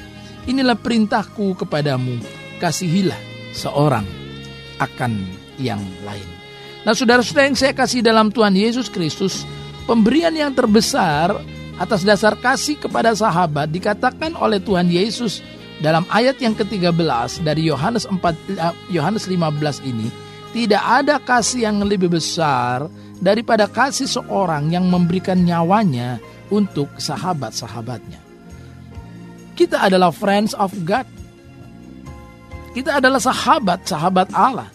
Inilah 0.47 0.79
perintahku 0.79 1.59
kepadamu, 1.59 2.21
kasihilah 2.63 3.19
seorang 3.51 4.07
akan 4.79 5.19
yang 5.59 5.83
lain. 6.07 6.29
Nah 6.85 6.93
saudara-saudara 6.93 7.49
yang 7.49 7.57
saya 7.57 7.73
kasih 7.73 8.05
dalam 8.05 8.29
Tuhan 8.29 8.53
Yesus 8.53 8.93
Kristus, 8.93 9.49
pemberian 9.85 10.33
yang 10.33 10.53
terbesar 10.53 11.37
atas 11.77 12.07
dasar 12.07 12.39
kasih 12.39 12.79
kepada 12.79 13.13
sahabat 13.13 13.71
dikatakan 13.71 14.37
oleh 14.39 14.63
Tuhan 14.63 14.89
Yesus 14.89 15.43
dalam 15.83 16.07
ayat 16.09 16.39
yang 16.39 16.55
ke-13 16.55 17.43
dari 17.43 17.67
Yohanes 17.67 18.07
4 18.07 18.21
eh, 18.55 18.75
Yohanes 18.95 19.27
15 19.27 19.83
ini 19.83 20.09
tidak 20.55 20.83
ada 20.83 21.19
kasih 21.19 21.67
yang 21.67 21.83
lebih 21.83 22.15
besar 22.15 22.87
daripada 23.19 23.67
kasih 23.67 24.07
seorang 24.07 24.71
yang 24.71 24.87
memberikan 24.87 25.43
nyawanya 25.43 26.23
untuk 26.47 26.87
sahabat-sahabatnya. 26.95 28.23
Kita 29.59 29.83
adalah 29.83 30.15
friends 30.15 30.55
of 30.55 30.71
God. 30.87 31.07
Kita 32.75 33.03
adalah 33.03 33.19
sahabat-sahabat 33.19 34.31
Allah. 34.35 34.71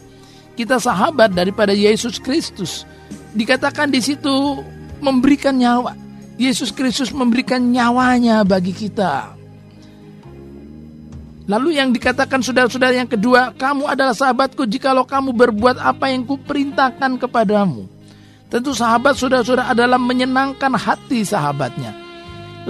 Kita 0.60 0.80
sahabat 0.80 1.32
daripada 1.32 1.72
Yesus 1.72 2.20
Kristus. 2.20 2.84
Dikatakan 3.32 3.88
di 3.88 4.04
situ 4.04 4.60
memberikan 5.02 5.56
nyawa. 5.56 5.96
Yesus 6.40 6.72
Kristus 6.72 7.12
memberikan 7.12 7.60
nyawanya 7.60 8.48
bagi 8.48 8.72
kita. 8.72 9.36
Lalu 11.50 11.82
yang 11.82 11.90
dikatakan 11.90 12.40
saudara-saudara 12.46 12.94
yang 12.96 13.10
kedua, 13.10 13.52
kamu 13.58 13.90
adalah 13.90 14.14
sahabatku 14.14 14.64
jikalau 14.70 15.04
kamu 15.04 15.34
berbuat 15.34 15.82
apa 15.82 16.14
yang 16.14 16.24
kuperintahkan 16.24 17.18
kepadamu. 17.18 17.90
Tentu 18.48 18.72
sahabat 18.72 19.18
saudara-saudara 19.18 19.74
adalah 19.74 19.98
menyenangkan 19.98 20.78
hati 20.78 21.26
sahabatnya. 21.26 21.92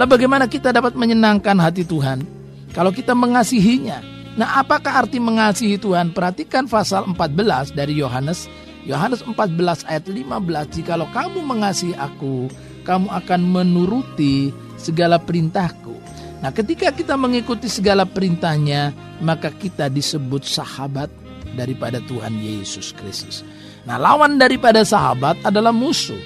Lalu 0.00 0.08
bagaimana 0.16 0.48
kita 0.48 0.72
dapat 0.72 0.96
menyenangkan 0.96 1.54
hati 1.60 1.84
Tuhan? 1.84 2.24
Kalau 2.72 2.90
kita 2.90 3.12
mengasihinya, 3.12 4.00
Nah, 4.38 4.62
apakah 4.62 5.04
arti 5.04 5.18
mengasihi 5.18 5.74
Tuhan? 5.80 6.14
Perhatikan 6.14 6.70
pasal 6.70 7.04
14 7.10 7.74
dari 7.74 7.98
Yohanes. 7.98 8.46
Yohanes 8.88 9.20
14 9.24 9.84
ayat 9.84 10.04
15, 10.08 10.66
"Jikalau 10.72 11.08
kamu 11.12 11.44
mengasihi 11.44 11.96
aku, 11.96 12.48
kamu 12.84 13.12
akan 13.12 13.40
menuruti 13.44 14.54
segala 14.80 15.20
perintahku." 15.20 15.92
Nah, 16.40 16.48
ketika 16.56 16.88
kita 16.88 17.20
mengikuti 17.20 17.68
segala 17.68 18.08
perintahnya, 18.08 18.96
maka 19.20 19.52
kita 19.52 19.92
disebut 19.92 20.48
sahabat 20.48 21.12
daripada 21.52 22.00
Tuhan 22.08 22.40
Yesus 22.40 22.96
Kristus. 22.96 23.44
Nah, 23.84 24.00
lawan 24.00 24.40
daripada 24.40 24.80
sahabat 24.80 25.36
adalah 25.44 25.72
musuh. 25.72 26.16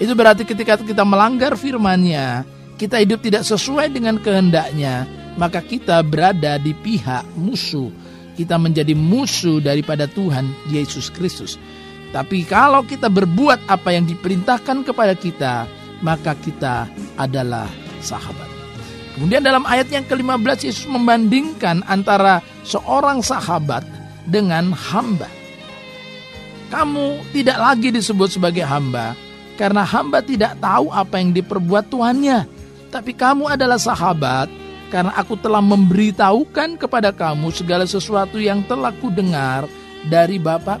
Itu 0.00 0.16
berarti 0.16 0.48
ketika 0.48 0.80
kita 0.80 1.04
melanggar 1.04 1.52
firman-Nya, 1.58 2.48
kita 2.78 3.02
hidup 3.02 3.20
tidak 3.20 3.42
sesuai 3.44 3.90
dengan 3.92 4.16
kehendaknya, 4.16 5.04
maka 5.34 5.58
kita 5.58 6.00
berada 6.00 6.56
di 6.56 6.72
pihak 6.72 7.26
musuh. 7.34 7.90
Kita 8.38 8.54
menjadi 8.54 8.94
musuh 8.94 9.58
daripada 9.58 10.06
Tuhan 10.06 10.46
Yesus 10.70 11.10
Kristus. 11.10 11.58
Tapi 12.08 12.44
kalau 12.48 12.84
kita 12.84 13.12
berbuat 13.12 13.68
apa 13.68 13.92
yang 13.92 14.08
diperintahkan 14.08 14.84
kepada 14.84 15.12
kita, 15.12 15.68
maka 16.00 16.32
kita 16.38 16.88
adalah 17.20 17.68
sahabat. 18.00 18.48
Kemudian 19.18 19.42
dalam 19.42 19.66
ayat 19.66 19.90
yang 19.90 20.06
ke-15 20.06 20.58
Yesus 20.62 20.86
membandingkan 20.86 21.82
antara 21.90 22.38
seorang 22.62 23.18
sahabat 23.18 23.82
dengan 24.24 24.70
hamba. 24.70 25.26
Kamu 26.70 27.26
tidak 27.34 27.58
lagi 27.58 27.88
disebut 27.90 28.38
sebagai 28.38 28.62
hamba 28.62 29.16
karena 29.58 29.82
hamba 29.82 30.22
tidak 30.22 30.54
tahu 30.62 30.92
apa 30.94 31.18
yang 31.18 31.34
diperbuat 31.34 31.90
Tuhannya. 31.90 32.46
Tapi 32.94 33.12
kamu 33.12 33.50
adalah 33.58 33.76
sahabat 33.76 34.46
karena 34.88 35.12
aku 35.18 35.34
telah 35.36 35.60
memberitahukan 35.60 36.78
kepada 36.80 37.10
kamu 37.10 37.50
segala 37.52 37.84
sesuatu 37.84 38.38
yang 38.38 38.62
telah 38.64 38.94
kudengar 39.02 39.66
dari 40.06 40.38
Bapa. 40.38 40.78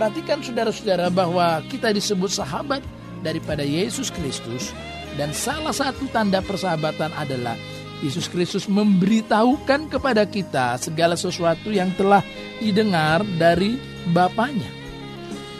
Perhatikan 0.00 0.40
saudara-saudara 0.40 1.12
bahwa 1.12 1.60
kita 1.68 1.92
disebut 1.92 2.32
sahabat 2.32 2.80
daripada 3.20 3.60
Yesus 3.60 4.08
Kristus 4.08 4.72
dan 5.20 5.28
salah 5.36 5.76
satu 5.76 6.08
tanda 6.08 6.40
persahabatan 6.40 7.12
adalah 7.20 7.52
Yesus 8.00 8.24
Kristus 8.24 8.64
memberitahukan 8.64 9.92
kepada 9.92 10.24
kita 10.24 10.80
segala 10.80 11.20
sesuatu 11.20 11.68
yang 11.68 11.92
telah 12.00 12.24
didengar 12.64 13.20
dari 13.36 13.76
Bapaknya. 14.16 14.72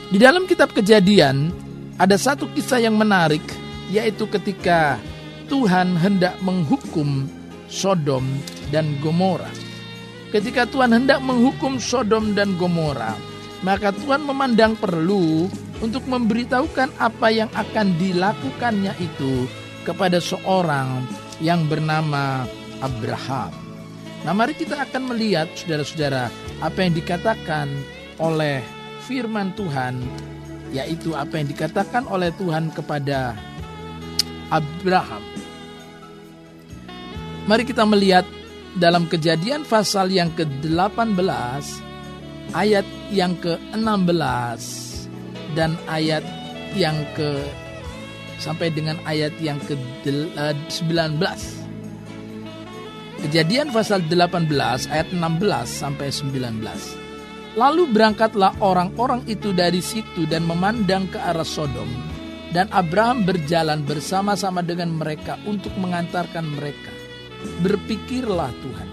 Di 0.09 0.16
dalam 0.16 0.48
kitab 0.48 0.72
Kejadian 0.72 1.53
ada 2.00 2.16
satu 2.16 2.48
kisah 2.57 2.81
yang 2.81 2.96
menarik 2.96 3.44
yaitu 3.92 4.24
ketika 4.24 4.96
Tuhan 5.53 6.00
hendak 6.00 6.40
menghukum 6.40 7.29
Sodom 7.68 8.24
dan 8.72 8.96
Gomora. 9.05 9.53
Ketika 10.33 10.64
Tuhan 10.64 10.96
hendak 10.96 11.20
menghukum 11.20 11.76
Sodom 11.76 12.33
dan 12.33 12.57
Gomora, 12.57 13.20
maka 13.60 13.92
Tuhan 13.92 14.24
memandang 14.24 14.76
perlu 14.76 15.48
untuk 15.84 16.04
memberitahukan 16.08 16.96
apa 16.96 17.28
yang 17.32 17.50
akan 17.52 17.96
dilakukannya 18.00 18.92
itu 19.00 19.48
kepada 19.84 20.20
seorang 20.20 21.04
yang 21.40 21.64
bernama 21.68 22.44
Abraham. 22.84 23.52
Nah, 24.20 24.36
mari 24.36 24.52
kita 24.52 24.76
akan 24.84 25.16
melihat 25.16 25.48
saudara-saudara 25.56 26.28
apa 26.60 26.78
yang 26.84 26.92
dikatakan 26.92 27.68
oleh 28.20 28.60
firman 29.08 29.56
Tuhan 29.56 29.96
yaitu 30.70 31.16
apa 31.16 31.40
yang 31.40 31.48
dikatakan 31.48 32.04
oleh 32.06 32.28
Tuhan 32.36 32.68
kepada 32.76 33.34
Abraham. 34.52 35.24
Mari 37.48 37.64
kita 37.64 37.82
melihat 37.88 38.28
dalam 38.76 39.08
kejadian 39.08 39.66
pasal 39.66 40.12
yang 40.12 40.30
ke-18 40.36 41.89
ayat 42.52 42.86
yang 43.10 43.34
ke-16 43.38 44.62
dan 45.58 45.74
ayat 45.90 46.22
yang 46.78 46.96
ke 47.18 47.42
sampai 48.40 48.72
dengan 48.72 48.96
ayat 49.04 49.34
yang 49.42 49.58
ke-19. 49.66 51.20
Kejadian 53.20 53.68
pasal 53.68 54.00
18 54.08 54.48
ayat 54.88 55.08
16 55.12 55.20
sampai 55.68 56.08
19. 56.08 57.58
Lalu 57.58 57.82
berangkatlah 57.90 58.54
orang-orang 58.62 59.26
itu 59.26 59.50
dari 59.50 59.82
situ 59.82 60.24
dan 60.24 60.46
memandang 60.46 61.10
ke 61.10 61.18
arah 61.18 61.44
Sodom 61.44 61.90
dan 62.54 62.70
Abraham 62.70 63.26
berjalan 63.26 63.82
bersama-sama 63.84 64.62
dengan 64.62 64.94
mereka 64.94 65.36
untuk 65.44 65.74
mengantarkan 65.78 66.46
mereka 66.46 67.00
Berpikirlah 67.40 68.52
Tuhan, 68.60 68.88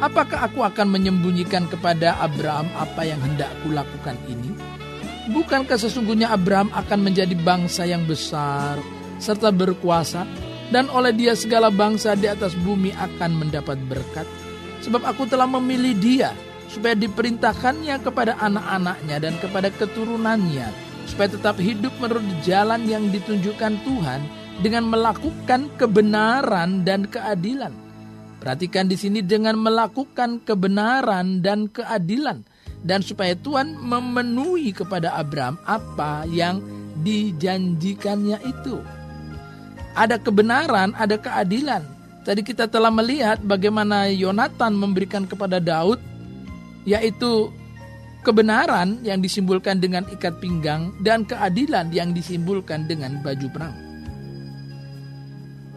apakah 0.00 0.48
aku 0.50 0.64
akan 0.64 0.92
menyembunyikan 0.92 1.68
kepada 1.70 2.16
Abraham 2.20 2.68
apa 2.76 3.06
yang 3.06 3.20
hendak 3.22 3.48
kulakukan 3.64 4.16
ini? 4.28 4.52
Bukankah 5.32 5.74
sesungguhnya 5.74 6.30
Abraham 6.30 6.70
akan 6.70 6.98
menjadi 7.02 7.34
bangsa 7.34 7.82
yang 7.82 8.06
besar 8.06 8.78
serta 9.16 9.50
berkuasa 9.50 10.22
dan 10.70 10.86
oleh 10.92 11.10
dia 11.10 11.34
segala 11.34 11.72
bangsa 11.72 12.14
di 12.14 12.30
atas 12.30 12.54
bumi 12.54 12.94
akan 12.94 13.42
mendapat 13.42 13.80
berkat? 13.90 14.26
Sebab 14.86 15.02
aku 15.02 15.26
telah 15.26 15.50
memilih 15.50 15.98
dia 15.98 16.30
supaya 16.70 16.94
diperintahkannya 16.94 17.96
kepada 18.02 18.38
anak-anaknya 18.38 19.16
dan 19.18 19.34
kepada 19.42 19.68
keturunannya 19.74 20.68
supaya 21.06 21.30
tetap 21.30 21.56
hidup 21.62 21.94
menurut 22.02 22.26
jalan 22.42 22.82
yang 22.84 23.08
ditunjukkan 23.14 23.78
Tuhan 23.86 24.20
dengan 24.60 24.90
melakukan 24.90 25.70
kebenaran 25.78 26.82
dan 26.82 27.06
keadilan. 27.06 27.85
Perhatikan 28.46 28.86
di 28.86 28.94
sini 28.94 29.26
dengan 29.26 29.58
melakukan 29.58 30.38
kebenaran 30.46 31.42
dan 31.42 31.66
keadilan 31.66 32.46
dan 32.86 33.02
supaya 33.02 33.34
Tuhan 33.34 33.74
memenuhi 33.74 34.70
kepada 34.70 35.18
Abraham 35.18 35.58
apa 35.66 36.22
yang 36.30 36.62
dijanjikannya 37.02 38.38
itu. 38.46 38.78
Ada 39.98 40.22
kebenaran, 40.22 40.94
ada 40.94 41.18
keadilan. 41.18 41.82
Tadi 42.22 42.46
kita 42.46 42.70
telah 42.70 42.94
melihat 42.94 43.42
bagaimana 43.42 44.14
Yonatan 44.14 44.78
memberikan 44.78 45.26
kepada 45.26 45.58
Daud 45.58 45.98
yaitu 46.86 47.50
kebenaran 48.22 49.02
yang 49.02 49.18
disimbolkan 49.18 49.82
dengan 49.82 50.06
ikat 50.06 50.38
pinggang 50.38 50.94
dan 51.02 51.26
keadilan 51.26 51.90
yang 51.90 52.14
disimbolkan 52.14 52.86
dengan 52.86 53.18
baju 53.26 53.50
perang. 53.50 53.74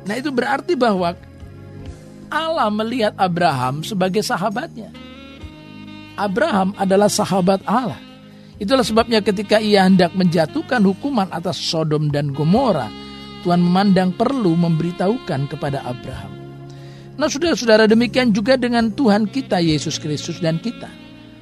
Nah 0.06 0.14
itu 0.22 0.30
berarti 0.30 0.78
bahwa 0.78 1.18
Allah 2.30 2.70
melihat 2.70 3.14
Abraham 3.18 3.82
sebagai 3.82 4.22
sahabatnya. 4.22 4.94
Abraham 6.16 6.78
adalah 6.78 7.10
sahabat 7.10 7.66
Allah. 7.66 8.00
Itulah 8.60 8.84
sebabnya 8.84 9.24
ketika 9.24 9.58
ia 9.58 9.88
hendak 9.88 10.12
menjatuhkan 10.14 10.84
hukuman 10.84 11.32
atas 11.32 11.56
Sodom 11.58 12.12
dan 12.12 12.36
Gomora, 12.36 12.92
Tuhan 13.42 13.64
memandang 13.64 14.12
perlu 14.12 14.56
memberitahukan 14.60 15.48
kepada 15.48 15.80
Abraham. 15.88 16.32
Nah 17.20 17.28
saudara-saudara 17.28 17.88
demikian 17.88 18.32
juga 18.32 18.56
dengan 18.56 18.92
Tuhan 18.96 19.28
kita 19.28 19.60
Yesus 19.60 20.00
Kristus 20.00 20.40
dan 20.40 20.60
kita. 20.60 20.88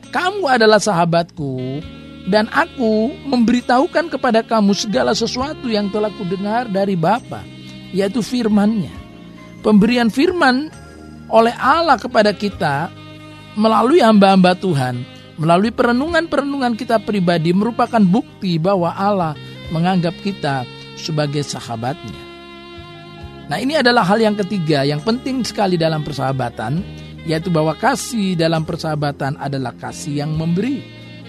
Kamu 0.10 0.50
adalah 0.50 0.82
sahabatku 0.82 1.82
dan 2.30 2.50
aku 2.50 3.14
memberitahukan 3.30 4.10
kepada 4.10 4.42
kamu 4.42 4.74
segala 4.74 5.14
sesuatu 5.14 5.70
yang 5.70 5.94
telah 5.94 6.10
kudengar 6.18 6.66
dari 6.66 6.98
Bapa 6.98 7.46
yaitu 7.94 8.26
firman-Nya. 8.26 8.97
Pemberian 9.68 10.08
firman 10.08 10.72
oleh 11.28 11.52
Allah 11.60 12.00
kepada 12.00 12.32
kita 12.32 12.88
melalui 13.60 14.00
hamba-hamba 14.00 14.56
Tuhan, 14.56 15.04
melalui 15.36 15.76
perenungan-perenungan 15.76 16.80
kita 16.80 17.04
pribadi 17.04 17.52
merupakan 17.52 18.00
bukti 18.00 18.56
bahwa 18.64 18.96
Allah 18.96 19.36
menganggap 19.76 20.16
kita 20.24 20.64
sebagai 20.96 21.44
sahabatnya. 21.44 22.16
Nah 23.52 23.60
ini 23.60 23.76
adalah 23.76 24.08
hal 24.08 24.24
yang 24.24 24.40
ketiga 24.40 24.88
yang 24.88 25.04
penting 25.04 25.44
sekali 25.44 25.76
dalam 25.76 26.00
persahabatan 26.00 26.80
yaitu 27.28 27.52
bahwa 27.52 27.76
kasih 27.76 28.40
dalam 28.40 28.64
persahabatan 28.64 29.36
adalah 29.36 29.76
kasih 29.76 30.24
yang 30.24 30.32
memberi. 30.32 30.80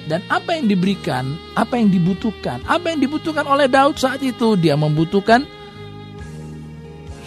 Dan 0.06 0.22
apa 0.30 0.54
yang 0.54 0.70
diberikan, 0.70 1.34
apa 1.58 1.74
yang 1.74 1.90
dibutuhkan, 1.90 2.62
apa 2.70 2.86
yang 2.94 3.02
dibutuhkan 3.02 3.50
oleh 3.50 3.66
Daud 3.66 3.98
saat 3.98 4.22
itu 4.22 4.54
dia 4.54 4.78
membutuhkan 4.78 5.42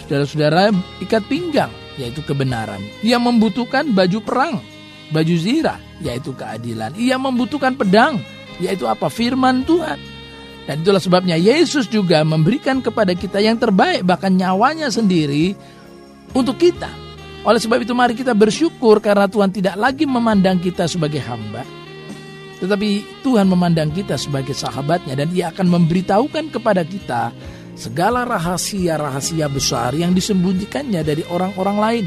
saudara-saudara 0.04 0.74
ikat 1.02 1.22
pinggang 1.26 1.70
yaitu 2.00 2.24
kebenaran. 2.24 2.80
Dia 3.04 3.20
membutuhkan 3.20 3.92
baju 3.92 4.18
perang, 4.24 4.54
baju 5.12 5.34
zirah 5.36 5.78
yaitu 6.00 6.32
keadilan. 6.32 6.94
Ia 6.96 7.20
membutuhkan 7.20 7.76
pedang 7.76 8.20
yaitu 8.58 8.88
apa? 8.88 9.08
Firman 9.12 9.64
Tuhan. 9.64 9.98
Dan 10.62 10.86
itulah 10.86 11.02
sebabnya 11.02 11.34
Yesus 11.34 11.90
juga 11.90 12.22
memberikan 12.22 12.78
kepada 12.78 13.18
kita 13.18 13.42
yang 13.42 13.58
terbaik 13.58 14.06
bahkan 14.06 14.30
nyawanya 14.30 14.88
sendiri 14.94 15.58
untuk 16.32 16.54
kita. 16.58 16.88
Oleh 17.42 17.58
sebab 17.58 17.82
itu 17.82 17.90
mari 17.90 18.14
kita 18.14 18.30
bersyukur 18.30 19.02
karena 19.02 19.26
Tuhan 19.26 19.50
tidak 19.50 19.74
lagi 19.74 20.06
memandang 20.06 20.62
kita 20.62 20.86
sebagai 20.86 21.18
hamba. 21.26 21.66
Tetapi 22.62 23.22
Tuhan 23.26 23.50
memandang 23.50 23.90
kita 23.90 24.14
sebagai 24.14 24.54
sahabatnya 24.54 25.18
dan 25.18 25.34
ia 25.34 25.50
akan 25.50 25.66
memberitahukan 25.66 26.54
kepada 26.54 26.86
kita 26.86 27.34
segala 27.74 28.24
rahasia-rahasia 28.28 29.48
besar 29.48 29.96
yang 29.96 30.12
disembunyikannya 30.12 31.00
dari 31.00 31.22
orang-orang 31.28 31.76
lain. 31.78 32.06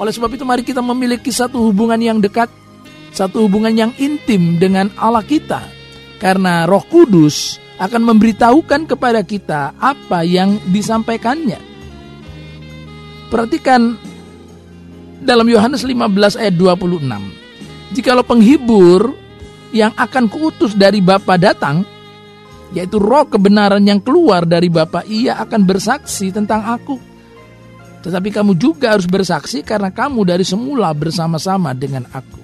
Oleh 0.00 0.12
sebab 0.12 0.32
itu 0.32 0.42
mari 0.42 0.64
kita 0.64 0.80
memiliki 0.80 1.28
satu 1.28 1.60
hubungan 1.68 2.00
yang 2.00 2.18
dekat, 2.18 2.48
satu 3.12 3.44
hubungan 3.44 3.72
yang 3.72 3.92
intim 4.00 4.56
dengan 4.56 4.88
Allah 4.96 5.22
kita 5.22 5.62
karena 6.22 6.64
Roh 6.64 6.82
Kudus 6.86 7.60
akan 7.82 8.14
memberitahukan 8.14 8.86
kepada 8.86 9.20
kita 9.26 9.74
apa 9.76 10.22
yang 10.22 10.56
disampaikannya. 10.70 11.58
Perhatikan 13.26 13.96
dalam 15.18 15.46
Yohanes 15.48 15.82
15 15.82 16.38
ayat 16.38 16.54
26. 16.54 17.02
Jikalau 17.92 18.24
penghibur 18.24 19.14
yang 19.72 19.90
akan 19.96 20.28
kuutus 20.28 20.76
dari 20.76 21.00
Bapa 21.00 21.40
datang, 21.40 21.82
yaitu 22.72 22.96
roh 22.96 23.28
kebenaran 23.28 23.84
yang 23.84 24.00
keluar 24.00 24.48
dari 24.48 24.72
Bapa, 24.72 25.04
ia 25.04 25.36
akan 25.40 25.60
bersaksi 25.64 26.32
tentang 26.32 26.64
aku. 26.64 26.96
Tetapi 28.02 28.28
kamu 28.34 28.58
juga 28.58 28.96
harus 28.96 29.06
bersaksi 29.06 29.62
karena 29.62 29.92
kamu 29.92 30.26
dari 30.26 30.42
semula 30.42 30.90
bersama-sama 30.90 31.70
dengan 31.76 32.08
aku. 32.10 32.42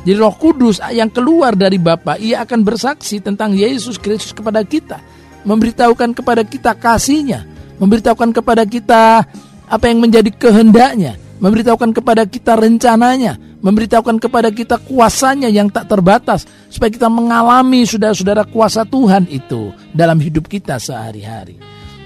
Jadi 0.00 0.16
roh 0.16 0.32
kudus 0.32 0.80
yang 0.94 1.12
keluar 1.12 1.52
dari 1.52 1.76
Bapa, 1.76 2.16
ia 2.16 2.40
akan 2.48 2.64
bersaksi 2.64 3.20
tentang 3.20 3.52
Yesus 3.52 4.00
Kristus 4.00 4.32
kepada 4.32 4.64
kita. 4.64 4.96
Memberitahukan 5.44 6.16
kepada 6.16 6.40
kita 6.40 6.72
kasihnya. 6.72 7.44
Memberitahukan 7.76 8.32
kepada 8.32 8.64
kita 8.64 9.28
apa 9.68 9.84
yang 9.84 10.00
menjadi 10.00 10.32
kehendaknya. 10.32 11.20
Memberitahukan 11.40 11.96
kepada 11.96 12.28
kita 12.28 12.54
rencananya. 12.54 13.40
Memberitahukan 13.64 14.20
kepada 14.20 14.52
kita 14.52 14.76
kuasanya 14.76 15.48
yang 15.48 15.72
tak 15.72 15.88
terbatas. 15.88 16.44
Supaya 16.68 16.92
kita 16.92 17.08
mengalami 17.08 17.88
saudara-saudara 17.88 18.44
kuasa 18.44 18.84
Tuhan 18.84 19.24
itu 19.32 19.72
dalam 19.96 20.20
hidup 20.20 20.46
kita 20.46 20.76
sehari-hari. 20.76 21.56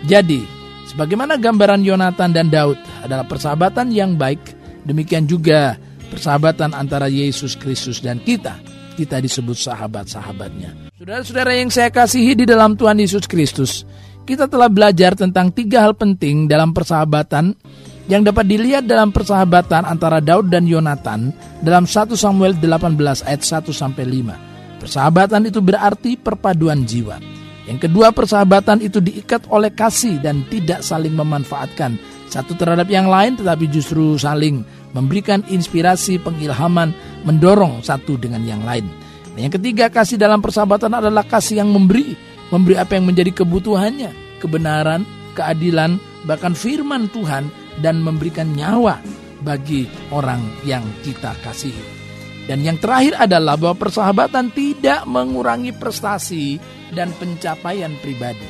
Jadi, 0.07 0.47
sebagaimana 0.87 1.35
gambaran 1.35 1.83
Yonatan 1.83 2.31
dan 2.31 2.47
Daud 2.47 2.79
adalah 3.03 3.27
persahabatan 3.27 3.90
yang 3.90 4.14
baik, 4.14 4.40
demikian 4.87 5.27
juga 5.27 5.75
persahabatan 6.14 6.70
antara 6.70 7.11
Yesus 7.11 7.59
Kristus 7.59 7.99
dan 7.99 8.23
kita. 8.23 8.55
Kita 8.94 9.18
disebut 9.18 9.59
sahabat-sahabatnya. 9.59 10.94
Saudara-saudara 10.94 11.59
yang 11.59 11.75
saya 11.75 11.90
kasihi 11.90 12.38
di 12.38 12.47
dalam 12.47 12.79
Tuhan 12.79 13.03
Yesus 13.03 13.27
Kristus, 13.27 13.83
kita 14.23 14.47
telah 14.47 14.70
belajar 14.70 15.18
tentang 15.18 15.51
tiga 15.51 15.83
hal 15.83 15.99
penting 15.99 16.47
dalam 16.47 16.70
persahabatan 16.70 17.59
yang 18.04 18.20
dapat 18.20 18.44
dilihat 18.44 18.84
dalam 18.84 19.08
persahabatan 19.08 19.88
antara 19.88 20.20
Daud 20.20 20.52
dan 20.52 20.68
Yonatan 20.68 21.32
dalam 21.64 21.88
1 21.88 22.12
Samuel 22.16 22.52
18 22.60 23.24
ayat 23.24 23.42
1 23.42 23.72
sampai 23.72 24.04
5. 24.04 24.80
Persahabatan 24.84 25.48
itu 25.48 25.64
berarti 25.64 26.20
perpaduan 26.20 26.84
jiwa. 26.84 27.16
Yang 27.64 27.88
kedua, 27.88 28.12
persahabatan 28.12 28.84
itu 28.84 29.00
diikat 29.00 29.48
oleh 29.48 29.72
kasih 29.72 30.20
dan 30.20 30.44
tidak 30.52 30.84
saling 30.84 31.16
memanfaatkan 31.16 31.96
satu 32.28 32.52
terhadap 32.52 32.92
yang 32.92 33.08
lain 33.08 33.40
tetapi 33.40 33.72
justru 33.72 34.20
saling 34.20 34.60
memberikan 34.92 35.40
inspirasi, 35.48 36.20
pengilhaman, 36.20 36.92
mendorong 37.24 37.80
satu 37.80 38.20
dengan 38.20 38.44
yang 38.44 38.60
lain. 38.68 38.84
Dan 39.32 39.48
yang 39.48 39.54
ketiga, 39.56 39.88
kasih 39.88 40.20
dalam 40.20 40.44
persahabatan 40.44 40.92
adalah 40.92 41.24
kasih 41.24 41.64
yang 41.64 41.72
memberi, 41.72 42.12
memberi 42.52 42.76
apa 42.76 43.00
yang 43.00 43.08
menjadi 43.08 43.32
kebutuhannya, 43.32 44.38
kebenaran, 44.44 45.08
keadilan, 45.32 45.96
bahkan 46.28 46.52
firman 46.52 47.08
Tuhan 47.10 47.63
dan 47.80 48.02
memberikan 48.02 48.52
nyawa 48.52 49.00
bagi 49.42 49.87
orang 50.12 50.40
yang 50.62 50.84
kita 51.02 51.34
kasihi. 51.42 52.04
Dan 52.44 52.60
yang 52.60 52.76
terakhir 52.76 53.16
adalah 53.16 53.56
bahwa 53.56 53.88
persahabatan 53.88 54.52
tidak 54.52 55.08
mengurangi 55.08 55.72
prestasi 55.72 56.60
dan 56.92 57.08
pencapaian 57.16 57.96
pribadi. 58.04 58.44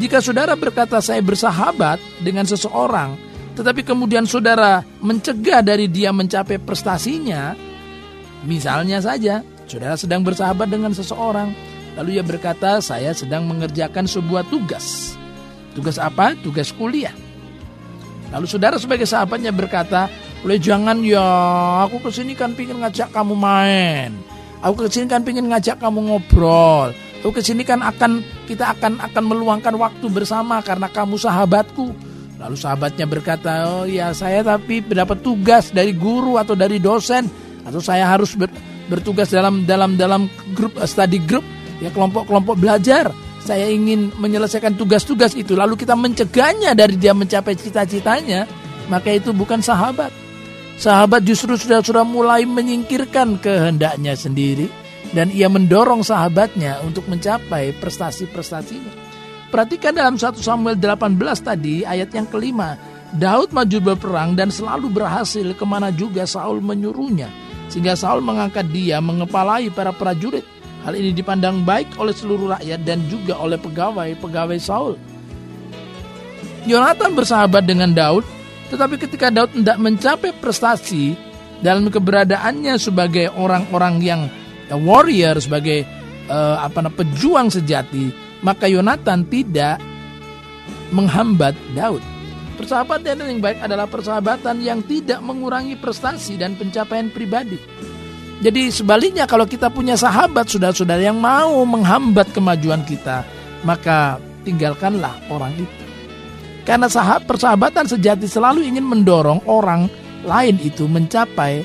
Jika 0.00 0.24
saudara 0.24 0.56
berkata 0.56 1.00
saya 1.04 1.20
bersahabat 1.20 2.00
dengan 2.24 2.48
seseorang 2.48 3.26
tetapi 3.56 3.88
kemudian 3.88 4.28
saudara 4.28 4.84
mencegah 5.00 5.64
dari 5.64 5.88
dia 5.88 6.12
mencapai 6.12 6.60
prestasinya, 6.60 7.56
misalnya 8.44 9.00
saja 9.00 9.40
saudara 9.64 9.96
sedang 9.96 10.20
bersahabat 10.20 10.68
dengan 10.68 10.92
seseorang, 10.92 11.56
lalu 11.96 12.20
ia 12.20 12.24
berkata, 12.24 12.84
"Saya 12.84 13.16
sedang 13.16 13.48
mengerjakan 13.48 14.04
sebuah 14.04 14.44
tugas." 14.52 15.16
Tugas 15.72 15.96
apa? 15.96 16.36
Tugas 16.44 16.68
kuliah. 16.68 17.12
Lalu 18.36 18.46
saudara 18.52 18.76
sebagai 18.76 19.08
sahabatnya 19.08 19.48
berkata, 19.48 20.12
"Oleh 20.44 20.60
jangan 20.60 21.00
ya, 21.00 21.24
aku 21.88 22.04
ke 22.04 22.12
sini 22.12 22.36
kan 22.36 22.52
pingin 22.52 22.84
ngajak 22.84 23.08
kamu 23.08 23.32
main. 23.32 24.12
Aku 24.60 24.84
ke 24.84 24.92
sini 24.92 25.08
kan 25.08 25.24
pingin 25.24 25.48
ngajak 25.48 25.80
kamu 25.80 26.04
ngobrol. 26.04 26.92
Aku 27.24 27.32
ke 27.32 27.40
sini 27.40 27.64
kan 27.64 27.80
akan 27.80 28.20
kita 28.44 28.76
akan 28.76 29.00
akan 29.00 29.24
meluangkan 29.24 29.72
waktu 29.80 30.04
bersama 30.12 30.60
karena 30.60 30.84
kamu 30.92 31.16
sahabatku." 31.16 31.96
Lalu 32.36 32.56
sahabatnya 32.60 33.08
berkata, 33.08 33.72
"Oh 33.72 33.88
ya, 33.88 34.12
saya 34.12 34.44
tapi 34.44 34.84
mendapat 34.84 35.24
tugas 35.24 35.72
dari 35.72 35.96
guru 35.96 36.36
atau 36.36 36.52
dari 36.52 36.76
dosen 36.76 37.24
atau 37.64 37.80
saya 37.80 38.04
harus 38.04 38.36
ber, 38.36 38.52
bertugas 38.92 39.32
dalam 39.32 39.64
dalam 39.64 39.96
dalam 39.96 40.28
grup 40.52 40.76
eh, 40.76 40.84
study 40.84 41.24
group 41.24 41.42
ya 41.80 41.88
kelompok-kelompok 41.88 42.60
belajar. 42.60 43.08
Saya 43.46 43.70
ingin 43.70 44.10
menyelesaikan 44.18 44.74
tugas-tugas 44.74 45.38
itu 45.38 45.54
lalu 45.54 45.78
kita 45.78 45.94
mencegahnya 45.94 46.74
dari 46.74 46.98
dia 46.98 47.14
mencapai 47.14 47.54
cita-citanya, 47.54 48.42
maka 48.90 49.14
itu 49.14 49.30
bukan 49.30 49.62
sahabat. 49.62 50.10
Sahabat 50.76 51.22
justru 51.22 51.54
sudah 51.54 51.78
sudah 51.78 52.02
mulai 52.02 52.42
menyingkirkan 52.42 53.38
kehendaknya 53.38 54.18
sendiri 54.18 54.66
dan 55.14 55.30
ia 55.30 55.46
mendorong 55.46 56.02
sahabatnya 56.02 56.82
untuk 56.82 57.06
mencapai 57.06 57.70
prestasi-prestasinya. 57.78 59.06
Perhatikan 59.46 59.94
dalam 59.94 60.18
1 60.18 60.42
Samuel 60.42 60.74
18 60.74 61.14
tadi 61.38 61.86
ayat 61.86 62.10
yang 62.10 62.26
kelima. 62.26 62.74
Daud 63.14 63.54
maju 63.54 63.78
berperang 63.94 64.34
dan 64.34 64.50
selalu 64.50 64.90
berhasil 64.90 65.46
ke 65.54 65.62
mana 65.62 65.94
juga 65.94 66.26
Saul 66.26 66.58
menyuruhnya. 66.58 67.30
Sehingga 67.70 67.94
Saul 67.94 68.20
mengangkat 68.26 68.66
dia 68.74 68.98
mengepalai 68.98 69.70
para 69.70 69.94
prajurit. 69.94 70.55
Hal 70.86 70.94
ini 70.94 71.10
dipandang 71.10 71.66
baik 71.66 71.98
oleh 71.98 72.14
seluruh 72.14 72.54
rakyat 72.54 72.86
dan 72.86 73.02
juga 73.10 73.34
oleh 73.42 73.58
pegawai-pegawai 73.58 74.54
Saul. 74.62 74.94
Yonatan 76.62 77.10
bersahabat 77.10 77.66
dengan 77.66 77.90
Daud, 77.90 78.22
tetapi 78.70 78.94
ketika 78.94 79.34
Daud 79.34 79.50
tidak 79.50 79.82
mencapai 79.82 80.30
prestasi 80.38 81.18
dalam 81.58 81.90
keberadaannya 81.90 82.78
sebagai 82.78 83.34
orang-orang 83.34 83.98
yang 83.98 84.30
warrior, 84.86 85.34
sebagai 85.42 85.82
uh, 86.30 86.62
apa 86.62 86.86
pejuang 86.86 87.50
sejati, 87.50 88.14
maka 88.46 88.70
Yonatan 88.70 89.26
tidak 89.26 89.82
menghambat 90.94 91.58
Daud. 91.74 92.02
Persahabatan 92.54 93.26
yang 93.26 93.42
baik 93.42 93.58
adalah 93.58 93.90
persahabatan 93.90 94.62
yang 94.62 94.86
tidak 94.86 95.18
mengurangi 95.18 95.74
prestasi 95.74 96.38
dan 96.38 96.54
pencapaian 96.54 97.10
pribadi. 97.10 97.58
Jadi 98.36 98.68
sebaliknya 98.68 99.24
kalau 99.24 99.48
kita 99.48 99.72
punya 99.72 99.96
sahabat 99.96 100.52
saudara-saudara 100.52 101.00
yang 101.00 101.16
mau 101.16 101.64
menghambat 101.64 102.28
kemajuan 102.36 102.84
kita, 102.84 103.24
maka 103.64 104.20
tinggalkanlah 104.44 105.16
orang 105.32 105.56
itu. 105.56 105.84
Karena 106.68 106.90
sahabat 106.90 107.24
persahabatan 107.24 107.88
sejati 107.88 108.28
selalu 108.28 108.66
ingin 108.68 108.84
mendorong 108.84 109.40
orang 109.48 109.88
lain 110.26 110.58
itu 110.60 110.84
mencapai 110.84 111.64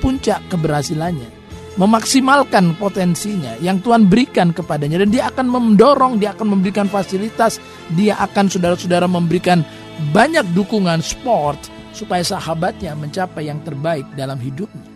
puncak 0.00 0.40
keberhasilannya 0.48 1.40
memaksimalkan 1.78 2.74
potensinya 2.76 3.54
yang 3.62 3.78
Tuhan 3.78 4.10
berikan 4.10 4.50
kepadanya 4.50 5.00
dan 5.06 5.08
dia 5.08 5.32
akan 5.32 5.46
mendorong, 5.48 6.18
dia 6.18 6.34
akan 6.34 6.58
memberikan 6.58 6.90
fasilitas, 6.90 7.62
dia 7.94 8.18
akan 8.18 8.50
saudara-saudara 8.50 9.06
memberikan 9.06 9.62
banyak 10.10 10.44
dukungan 10.52 10.98
sport 11.00 11.56
supaya 11.94 12.20
sahabatnya 12.20 12.92
mencapai 12.98 13.48
yang 13.48 13.62
terbaik 13.62 14.04
dalam 14.12 14.36
hidupnya. 14.36 14.89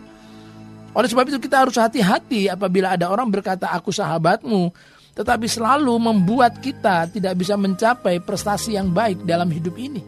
Oleh 0.94 1.10
sebab 1.10 1.26
itu 1.26 1.42
kita 1.42 1.66
harus 1.66 1.74
hati-hati 1.74 2.46
apabila 2.46 2.94
ada 2.94 3.10
orang 3.10 3.26
berkata 3.26 3.68
aku 3.74 3.90
sahabatmu 3.90 4.70
tetapi 5.14 5.46
selalu 5.46 5.94
membuat 5.94 6.58
kita 6.58 7.06
tidak 7.06 7.38
bisa 7.38 7.54
mencapai 7.54 8.18
prestasi 8.18 8.74
yang 8.74 8.90
baik 8.90 9.22
dalam 9.22 9.46
hidup 9.46 9.78
ini. 9.78 10.02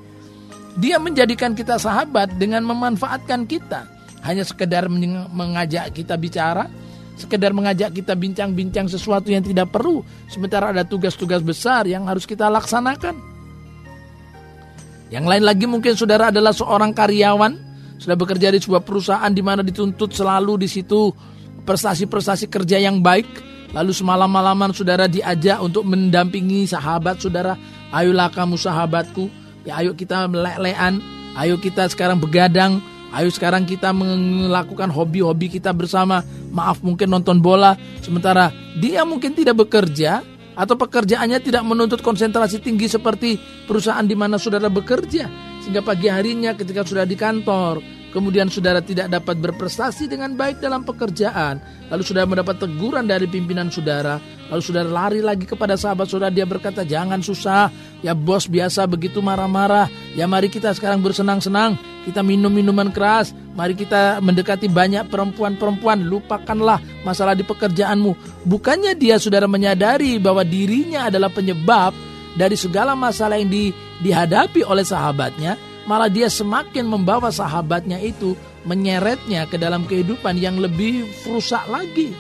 Dia 0.77 0.99
menjadikan 0.99 1.55
kita 1.55 1.79
sahabat 1.79 2.37
dengan 2.37 2.67
memanfaatkan 2.67 3.47
kita. 3.47 3.87
Hanya 4.27 4.43
sekedar 4.43 4.91
mengajak 5.31 5.95
kita 5.95 6.19
bicara, 6.19 6.67
sekedar 7.15 7.55
mengajak 7.55 7.95
kita 7.95 8.19
bincang-bincang 8.19 8.91
sesuatu 8.91 9.31
yang 9.31 9.47
tidak 9.47 9.71
perlu, 9.71 10.03
sementara 10.27 10.75
ada 10.75 10.83
tugas-tugas 10.83 11.41
besar 11.41 11.87
yang 11.87 12.05
harus 12.11 12.27
kita 12.27 12.51
laksanakan. 12.51 13.15
Yang 15.07 15.25
lain 15.31 15.45
lagi 15.47 15.65
mungkin 15.71 15.95
saudara 15.95 16.35
adalah 16.35 16.51
seorang 16.51 16.91
karyawan, 16.91 17.55
sudah 17.97 18.17
bekerja 18.17 18.53
di 18.53 18.61
sebuah 18.61 18.85
perusahaan 18.85 19.33
di 19.33 19.43
mana 19.45 19.65
dituntut 19.65 20.13
selalu 20.13 20.65
di 20.65 20.69
situ 20.69 21.13
prestasi-prestasi 21.67 22.47
kerja 22.47 22.79
yang 22.79 23.03
baik, 23.03 23.27
lalu 23.75 23.91
semalam-malaman 23.91 24.71
saudara 24.71 25.11
diajak 25.11 25.59
untuk 25.59 25.83
mendampingi 25.83 26.69
sahabat 26.71 27.19
saudara, 27.19 27.59
ayolah 27.91 28.31
kamu 28.31 28.55
sahabatku, 28.55 29.27
ya 29.67 29.83
ayo 29.83 29.99
kita 29.99 30.31
melek-lekan, 30.31 31.03
ayo 31.35 31.59
kita 31.59 31.91
sekarang 31.91 32.23
begadang, 32.23 32.79
Ayo 33.15 33.33
sekarang 33.33 33.65
kita 33.65 33.95
melakukan 33.95 34.91
hobi-hobi 34.93 35.49
kita 35.49 35.71
bersama. 35.71 36.21
Maaf 36.51 36.83
mungkin 36.83 37.09
nonton 37.09 37.39
bola. 37.39 37.73
Sementara 38.05 38.53
dia 38.77 39.07
mungkin 39.09 39.33
tidak 39.33 39.63
bekerja 39.63 40.21
atau 40.53 40.75
pekerjaannya 40.77 41.41
tidak 41.41 41.63
menuntut 41.65 42.01
konsentrasi 42.01 42.61
tinggi 42.61 42.89
seperti 42.93 43.41
perusahaan 43.65 44.05
di 44.05 44.13
mana 44.13 44.37
saudara 44.37 44.69
bekerja. 44.69 45.29
Sehingga 45.67 45.83
pagi 45.83 46.07
harinya 46.07 46.55
ketika 46.55 46.87
sudah 46.87 47.03
di 47.03 47.19
kantor, 47.19 47.83
kemudian 48.15 48.47
saudara 48.47 48.79
tidak 48.79 49.11
dapat 49.11 49.35
berprestasi 49.43 50.07
dengan 50.07 50.39
baik 50.39 50.63
dalam 50.63 50.87
pekerjaan, 50.87 51.59
lalu 51.91 52.07
sudah 52.07 52.23
mendapat 52.23 52.63
teguran 52.63 53.03
dari 53.03 53.27
pimpinan 53.27 53.67
saudara, 53.67 54.23
lalu 54.47 54.63
saudara 54.63 54.87
lari 54.87 55.19
lagi 55.19 55.43
kepada 55.43 55.75
sahabat 55.75 56.07
saudara, 56.07 56.31
dia 56.31 56.47
berkata, 56.47 56.87
jangan 56.87 57.19
susah, 57.19 57.75
ya 57.99 58.15
bos 58.15 58.47
biasa 58.47 58.87
begitu 58.87 59.19
marah-marah, 59.19 59.91
ya 60.15 60.31
mari 60.31 60.47
kita 60.47 60.71
sekarang 60.71 61.03
bersenang-senang, 61.03 61.75
kita 62.07 62.23
minum 62.23 62.55
minuman 62.55 62.95
keras, 62.95 63.35
mari 63.59 63.75
kita 63.75 64.23
mendekati 64.23 64.71
banyak 64.71 65.11
perempuan-perempuan, 65.11 66.07
lupakanlah 66.07 66.79
masalah 67.03 67.35
di 67.35 67.43
pekerjaanmu. 67.43 68.15
Bukannya 68.47 68.95
dia 68.95 69.19
saudara 69.19 69.51
menyadari 69.51 70.23
bahwa 70.23 70.47
dirinya 70.47 71.11
adalah 71.11 71.27
penyebab 71.27 71.91
dari 72.37 72.55
segala 72.55 72.93
masalah 72.93 73.41
yang 73.41 73.51
di, 73.51 73.75
dihadapi 74.01 74.65
oleh 74.67 74.85
sahabatnya, 74.85 75.57
malah 75.89 76.11
dia 76.11 76.27
semakin 76.27 76.85
membawa 76.85 77.31
sahabatnya 77.31 77.97
itu 78.03 78.35
menyeretnya 78.67 79.47
ke 79.47 79.57
dalam 79.57 79.87
kehidupan 79.87 80.37
yang 80.37 80.59
lebih 80.59 81.07
rusak 81.31 81.63
lagi. 81.71 82.13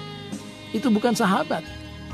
Itu 0.71 0.89
bukan 0.89 1.13
sahabat. 1.13 1.67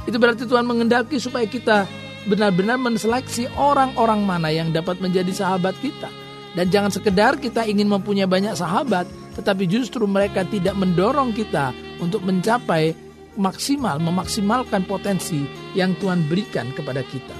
Itu 0.09 0.19
berarti 0.19 0.49
Tuhan 0.49 0.67
mengendaki 0.67 1.21
supaya 1.21 1.47
kita 1.47 1.87
benar-benar 2.27 2.79
menseleksi 2.79 3.51
orang-orang 3.59 4.23
mana 4.23 4.49
yang 4.51 4.71
dapat 4.71 4.99
menjadi 4.99 5.31
sahabat 5.31 5.77
kita. 5.79 6.11
Dan 6.53 6.69
jangan 6.69 6.93
sekedar 6.93 7.41
kita 7.41 7.65
ingin 7.65 7.89
mempunyai 7.89 8.29
banyak 8.29 8.53
sahabat, 8.53 9.09
tetapi 9.41 9.65
justru 9.65 10.05
mereka 10.05 10.45
tidak 10.45 10.77
mendorong 10.77 11.33
kita 11.33 11.73
untuk 11.97 12.21
mencapai 12.29 12.93
maksimal, 13.41 13.97
memaksimalkan 13.97 14.85
potensi 14.85 15.49
yang 15.73 15.97
Tuhan 15.97 16.29
berikan 16.29 16.69
kepada 16.77 17.01
kita. 17.09 17.33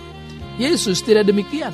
Yesus 0.57 1.05
tidak 1.05 1.29
demikian. 1.29 1.73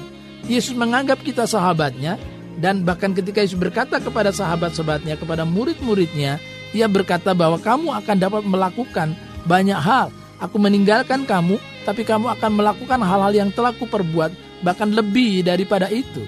Yesus 0.49 0.73
menganggap 0.73 1.21
kita 1.21 1.45
sahabatnya 1.45 2.17
dan 2.59 2.83
bahkan 2.83 3.15
ketika 3.15 3.45
Yesus 3.45 3.61
berkata 3.61 4.01
kepada 4.03 4.35
sahabat-sahabatnya, 4.35 5.21
kepada 5.21 5.47
murid-muridnya, 5.47 6.43
ia 6.73 6.87
berkata 6.91 7.37
bahwa 7.37 7.61
kamu 7.61 7.95
akan 8.03 8.17
dapat 8.17 8.43
melakukan 8.43 9.15
banyak 9.47 9.79
hal. 9.79 10.09
Aku 10.41 10.59
meninggalkan 10.59 11.29
kamu, 11.29 11.61
tapi 11.85 12.03
kamu 12.03 12.33
akan 12.39 12.51
melakukan 12.59 12.99
hal-hal 13.05 13.33
yang 13.35 13.51
telah 13.53 13.71
kuperbuat, 13.77 14.65
bahkan 14.65 14.91
lebih 14.91 15.45
daripada 15.47 15.87
itu. 15.93 16.25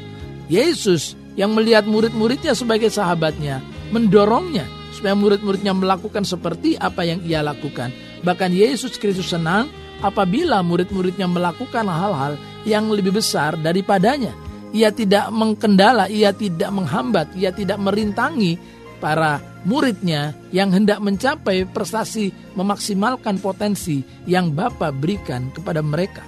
Yesus 0.50 1.18
yang 1.38 1.54
melihat 1.54 1.86
murid-muridnya 1.86 2.52
sebagai 2.52 2.90
sahabatnya, 2.90 3.62
mendorongnya 3.94 4.66
supaya 4.90 5.14
murid-muridnya 5.14 5.72
melakukan 5.72 6.26
seperti 6.26 6.74
apa 6.76 7.06
yang 7.06 7.22
ia 7.24 7.40
lakukan. 7.40 7.94
Bahkan 8.26 8.50
Yesus 8.52 8.98
Kristus 8.98 9.30
senang 9.30 9.70
apabila 10.02 10.60
murid-muridnya 10.60 11.30
melakukan 11.30 11.86
hal-hal 11.86 12.34
yang 12.64 12.88
lebih 12.92 13.14
besar 13.14 13.56
daripadanya. 13.60 14.32
Ia 14.70 14.94
tidak 14.94 15.34
mengkendala, 15.34 16.06
ia 16.06 16.30
tidak 16.30 16.70
menghambat, 16.70 17.34
ia 17.34 17.50
tidak 17.50 17.78
merintangi 17.82 18.54
para 19.02 19.42
muridnya 19.66 20.36
yang 20.54 20.70
hendak 20.70 21.02
mencapai 21.02 21.66
prestasi 21.66 22.30
memaksimalkan 22.54 23.42
potensi 23.42 24.04
yang 24.30 24.54
Bapa 24.54 24.94
berikan 24.94 25.50
kepada 25.50 25.82
mereka. 25.82 26.22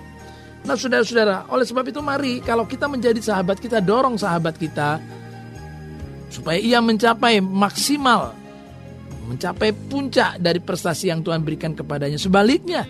Nah 0.63 0.75
saudara-saudara, 0.75 1.51
oleh 1.51 1.67
sebab 1.67 1.85
itu 1.87 2.01
mari 2.03 2.43
kalau 2.43 2.67
kita 2.67 2.91
menjadi 2.91 3.19
sahabat 3.19 3.59
kita 3.63 3.79
dorong 3.83 4.19
sahabat 4.19 4.59
kita 4.59 4.99
supaya 6.33 6.59
ia 6.59 6.81
mencapai 6.81 7.43
maksimal 7.43 8.43
mencapai 9.27 9.71
puncak 9.73 10.43
dari 10.43 10.59
prestasi 10.59 11.09
yang 11.09 11.23
Tuhan 11.23 11.47
berikan 11.47 11.73
kepadanya. 11.73 12.19
Sebaliknya, 12.19 12.85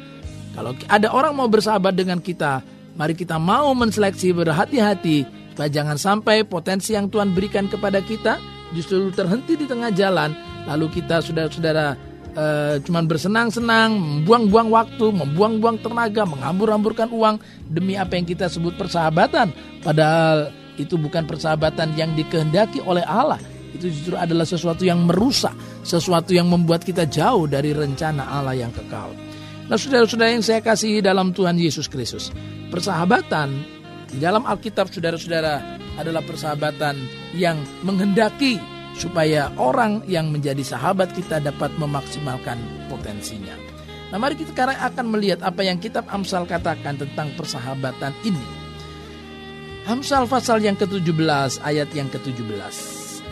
kalau 0.56 0.72
ada 0.88 1.12
orang 1.12 1.36
mau 1.36 1.48
bersahabat 1.48 1.92
dengan 1.92 2.18
kita, 2.18 2.64
Mari 2.92 3.16
kita 3.16 3.40
mau 3.40 3.72
menseleksi 3.72 4.36
berhati-hati 4.36 5.24
supaya 5.52 5.68
jangan 5.68 5.96
sampai 5.96 6.44
potensi 6.44 6.92
yang 6.92 7.08
Tuhan 7.08 7.32
berikan 7.32 7.68
kepada 7.68 8.00
kita 8.04 8.36
justru 8.72 9.12
terhenti 9.12 9.56
di 9.56 9.68
tengah 9.68 9.92
jalan 9.92 10.32
lalu 10.64 10.88
kita 10.88 11.20
saudara-saudara 11.20 12.12
uh, 12.36 12.76
cuman 12.82 13.04
bersenang-senang, 13.08 13.96
membuang-buang 13.96 14.68
waktu, 14.72 15.06
membuang-buang 15.12 15.80
tenaga, 15.80 16.24
menghambur-hamburkan 16.24 17.08
uang 17.12 17.36
demi 17.68 17.96
apa 17.96 18.16
yang 18.16 18.26
kita 18.28 18.48
sebut 18.48 18.76
persahabatan. 18.76 19.52
Padahal 19.84 20.52
itu 20.80 20.96
bukan 20.96 21.28
persahabatan 21.28 21.94
yang 21.96 22.12
dikehendaki 22.16 22.80
oleh 22.84 23.04
Allah. 23.04 23.40
Itu 23.72 23.88
justru 23.88 24.14
adalah 24.20 24.44
sesuatu 24.44 24.84
yang 24.84 25.08
merusak, 25.08 25.52
sesuatu 25.80 26.36
yang 26.36 26.48
membuat 26.48 26.84
kita 26.84 27.08
jauh 27.08 27.48
dari 27.48 27.72
rencana 27.72 28.28
Allah 28.28 28.56
yang 28.56 28.72
kekal. 28.72 29.31
Nah, 29.72 29.80
saudara-saudara 29.80 30.36
yang 30.36 30.44
saya 30.44 30.60
kasih 30.60 31.00
dalam 31.00 31.32
Tuhan 31.32 31.56
Yesus 31.56 31.88
Kristus, 31.88 32.28
persahabatan 32.68 33.56
di 34.12 34.20
dalam 34.20 34.44
Alkitab 34.44 34.92
saudara-saudara 34.92 35.80
adalah 35.96 36.20
persahabatan 36.20 37.00
yang 37.32 37.56
menghendaki 37.80 38.60
supaya 38.92 39.48
orang 39.56 40.04
yang 40.04 40.28
menjadi 40.28 40.60
sahabat 40.60 41.16
kita 41.16 41.40
dapat 41.40 41.72
memaksimalkan 41.80 42.60
potensinya. 42.92 43.56
Nah 44.12 44.20
mari 44.20 44.36
kita 44.36 44.52
sekarang 44.52 44.76
akan 44.76 45.06
melihat 45.08 45.40
apa 45.40 45.64
yang 45.64 45.80
kitab 45.80 46.04
Amsal 46.12 46.44
katakan 46.44 47.00
tentang 47.00 47.32
persahabatan 47.32 48.12
ini. 48.28 48.44
Amsal 49.88 50.28
pasal 50.28 50.60
yang 50.60 50.76
ke-17 50.76 51.64
ayat 51.64 51.88
yang 51.96 52.12
ke-17. 52.12 52.60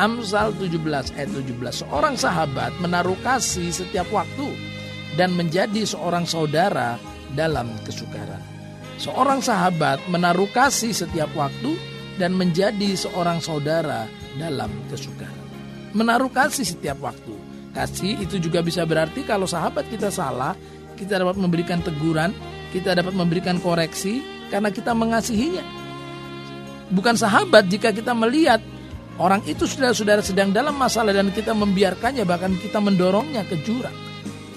Amsal 0.00 0.56
17 0.56 1.20
ayat 1.20 1.28
17. 1.36 1.84
Seorang 1.84 2.16
sahabat 2.16 2.72
menaruh 2.80 3.20
kasih 3.20 3.68
setiap 3.68 4.08
waktu 4.08 4.79
dan 5.18 5.34
menjadi 5.34 5.82
seorang 5.86 6.26
saudara 6.26 7.00
dalam 7.34 7.70
kesukaran. 7.86 8.42
Seorang 9.00 9.40
sahabat 9.40 10.04
menaruh 10.12 10.50
kasih 10.52 10.92
setiap 10.92 11.32
waktu 11.32 11.72
dan 12.20 12.36
menjadi 12.36 12.92
seorang 12.98 13.40
saudara 13.40 14.04
dalam 14.36 14.68
kesukaran. 14.92 15.48
Menaruh 15.96 16.28
kasih 16.28 16.68
setiap 16.68 17.00
waktu. 17.00 17.32
Kasih 17.72 18.20
itu 18.20 18.36
juga 18.42 18.60
bisa 18.60 18.84
berarti 18.84 19.24
kalau 19.24 19.48
sahabat 19.48 19.88
kita 19.88 20.12
salah, 20.12 20.52
kita 21.00 21.16
dapat 21.16 21.40
memberikan 21.40 21.80
teguran, 21.80 22.34
kita 22.76 22.92
dapat 22.92 23.16
memberikan 23.16 23.56
koreksi 23.62 24.20
karena 24.52 24.68
kita 24.68 24.92
mengasihinya. 24.92 25.64
Bukan 26.90 27.14
sahabat 27.14 27.70
jika 27.70 27.94
kita 27.94 28.10
melihat 28.12 28.58
orang 29.16 29.40
itu 29.46 29.64
saudara-saudara 29.64 30.20
sedang 30.20 30.50
dalam 30.50 30.74
masalah 30.74 31.14
dan 31.14 31.30
kita 31.30 31.54
membiarkannya 31.54 32.26
bahkan 32.26 32.52
kita 32.58 32.82
mendorongnya 32.82 33.46
ke 33.46 33.56
jurang. 33.62 34.09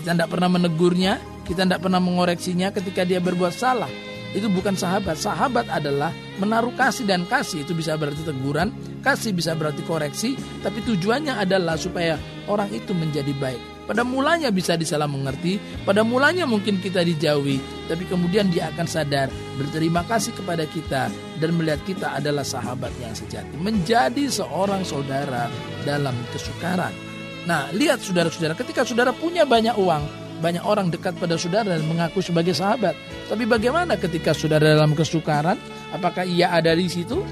Kita 0.03 0.11
tidak 0.19 0.35
pernah 0.35 0.51
menegurnya, 0.51 1.15
kita 1.47 1.63
tidak 1.63 1.79
pernah 1.79 2.03
mengoreksinya 2.03 2.75
ketika 2.75 3.07
dia 3.07 3.23
berbuat 3.23 3.55
salah 3.55 3.87
itu 4.33 4.49
bukan 4.49 4.73
sahabat. 4.73 5.15
Sahabat 5.15 5.69
adalah 5.69 6.09
menaruh 6.41 6.73
kasih 6.73 7.05
dan 7.05 7.23
kasih 7.29 7.63
itu 7.63 7.77
bisa 7.77 7.93
berarti 7.95 8.25
teguran, 8.25 8.73
kasih 9.05 9.31
bisa 9.31 9.53
berarti 9.53 9.85
koreksi, 9.85 10.35
tapi 10.65 10.81
tujuannya 10.83 11.37
adalah 11.37 11.77
supaya 11.77 12.17
orang 12.49 12.69
itu 12.73 12.91
menjadi 12.91 13.31
baik. 13.37 13.61
Pada 13.83 14.07
mulanya 14.07 14.47
bisa 14.47 14.79
disalah 14.79 15.11
mengerti, 15.11 15.59
pada 15.83 16.07
mulanya 16.07 16.47
mungkin 16.47 16.79
kita 16.79 17.03
dijauhi, 17.03 17.59
tapi 17.91 18.07
kemudian 18.07 18.47
dia 18.47 18.71
akan 18.71 18.87
sadar 18.87 19.27
berterima 19.59 20.07
kasih 20.07 20.31
kepada 20.33 20.63
kita 20.71 21.11
dan 21.11 21.49
melihat 21.59 21.83
kita 21.83 22.15
adalah 22.15 22.47
sahabat 22.47 22.95
yang 23.03 23.11
sejati, 23.11 23.59
menjadi 23.59 24.31
seorang 24.31 24.87
saudara 24.87 25.51
dalam 25.83 26.15
kesukaran. 26.31 27.12
Nah, 27.43 27.67
lihat 27.75 27.99
saudara-saudara, 27.99 28.55
ketika 28.55 28.87
saudara 28.87 29.11
punya 29.11 29.43
banyak 29.43 29.75
uang, 29.75 30.03
banyak 30.39 30.63
orang 30.63 30.91
dekat 30.91 31.15
pada 31.19 31.35
saudara 31.39 31.75
dan 31.75 31.83
mengaku 31.87 32.19
sebagai 32.19 32.55
sahabat. 32.55 32.95
Tapi 33.27 33.43
bagaimana 33.47 33.95
ketika 33.99 34.35
saudara 34.35 34.75
dalam 34.75 34.95
kesukaran? 34.95 35.55
Apakah 35.91 36.27
ia 36.27 36.51
ada 36.51 36.71
di 36.75 36.87
situ? 36.87 37.23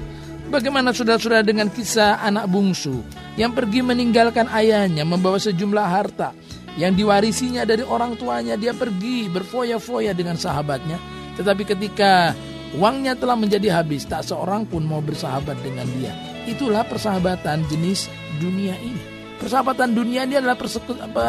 Bagaimana 0.52 0.92
saudara-saudara 0.92 1.40
dengan 1.40 1.72
kisah 1.72 2.20
anak 2.20 2.44
bungsu 2.48 3.00
yang 3.40 3.56
pergi 3.56 3.80
meninggalkan 3.80 4.52
ayahnya 4.52 5.00
membawa 5.00 5.40
sejumlah 5.40 5.86
harta 5.88 6.36
yang 6.76 6.92
diwarisinya 6.92 7.64
dari 7.64 7.80
orang 7.80 8.20
tuanya 8.20 8.60
dia 8.60 8.76
pergi 8.76 9.32
berfoya-foya 9.32 10.12
dengan 10.12 10.36
sahabatnya 10.36 11.00
tetapi 11.40 11.64
ketika 11.64 12.36
uangnya 12.76 13.16
telah 13.16 13.36
menjadi 13.36 13.80
habis 13.80 14.04
tak 14.04 14.28
seorang 14.28 14.68
pun 14.68 14.84
mau 14.84 15.00
bersahabat 15.00 15.56
dengan 15.64 15.88
dia 15.96 16.12
Itulah 16.42 16.82
persahabatan 16.82 17.62
jenis 17.70 18.10
dunia 18.42 18.74
ini. 18.82 19.11
Persahabatan 19.42 19.90
dunia 19.90 20.22
ini 20.22 20.38
adalah 20.38 20.54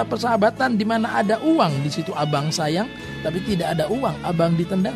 persahabatan 0.05 0.77
di 0.77 0.85
mana 0.85 1.17
ada 1.17 1.41
uang 1.41 1.81
di 1.81 1.89
situ 1.89 2.13
abang 2.13 2.53
sayang, 2.53 2.85
tapi 3.25 3.41
tidak 3.41 3.73
ada 3.73 3.89
uang 3.89 4.21
abang 4.21 4.53
ditendang. 4.53 4.95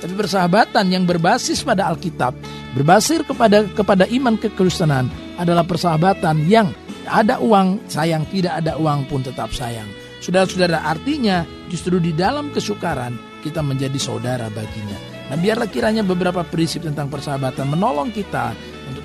Tapi 0.00 0.16
persahabatan 0.16 0.88
yang 0.88 1.04
berbasis 1.04 1.60
pada 1.60 1.92
Alkitab, 1.92 2.32
berbasis 2.72 3.20
kepada 3.28 3.68
kepada 3.68 4.08
iman 4.08 4.40
kekristenan 4.40 5.12
adalah 5.36 5.64
persahabatan 5.68 6.48
yang 6.48 6.72
ada 7.04 7.36
uang 7.36 7.84
sayang, 7.84 8.24
tidak 8.32 8.64
ada 8.64 8.80
uang 8.80 9.12
pun 9.12 9.20
tetap 9.20 9.52
sayang. 9.52 9.86
Saudara-saudara, 10.24 10.88
artinya 10.88 11.44
justru 11.68 12.00
di 12.00 12.16
dalam 12.16 12.48
kesukaran 12.48 13.12
kita 13.44 13.60
menjadi 13.60 14.00
saudara 14.00 14.48
baginya. 14.48 14.96
Nah, 15.28 15.36
biarlah 15.36 15.68
kiranya 15.68 16.00
beberapa 16.00 16.40
prinsip 16.48 16.84
tentang 16.84 17.12
persahabatan 17.12 17.68
menolong 17.68 18.08
kita 18.08 18.56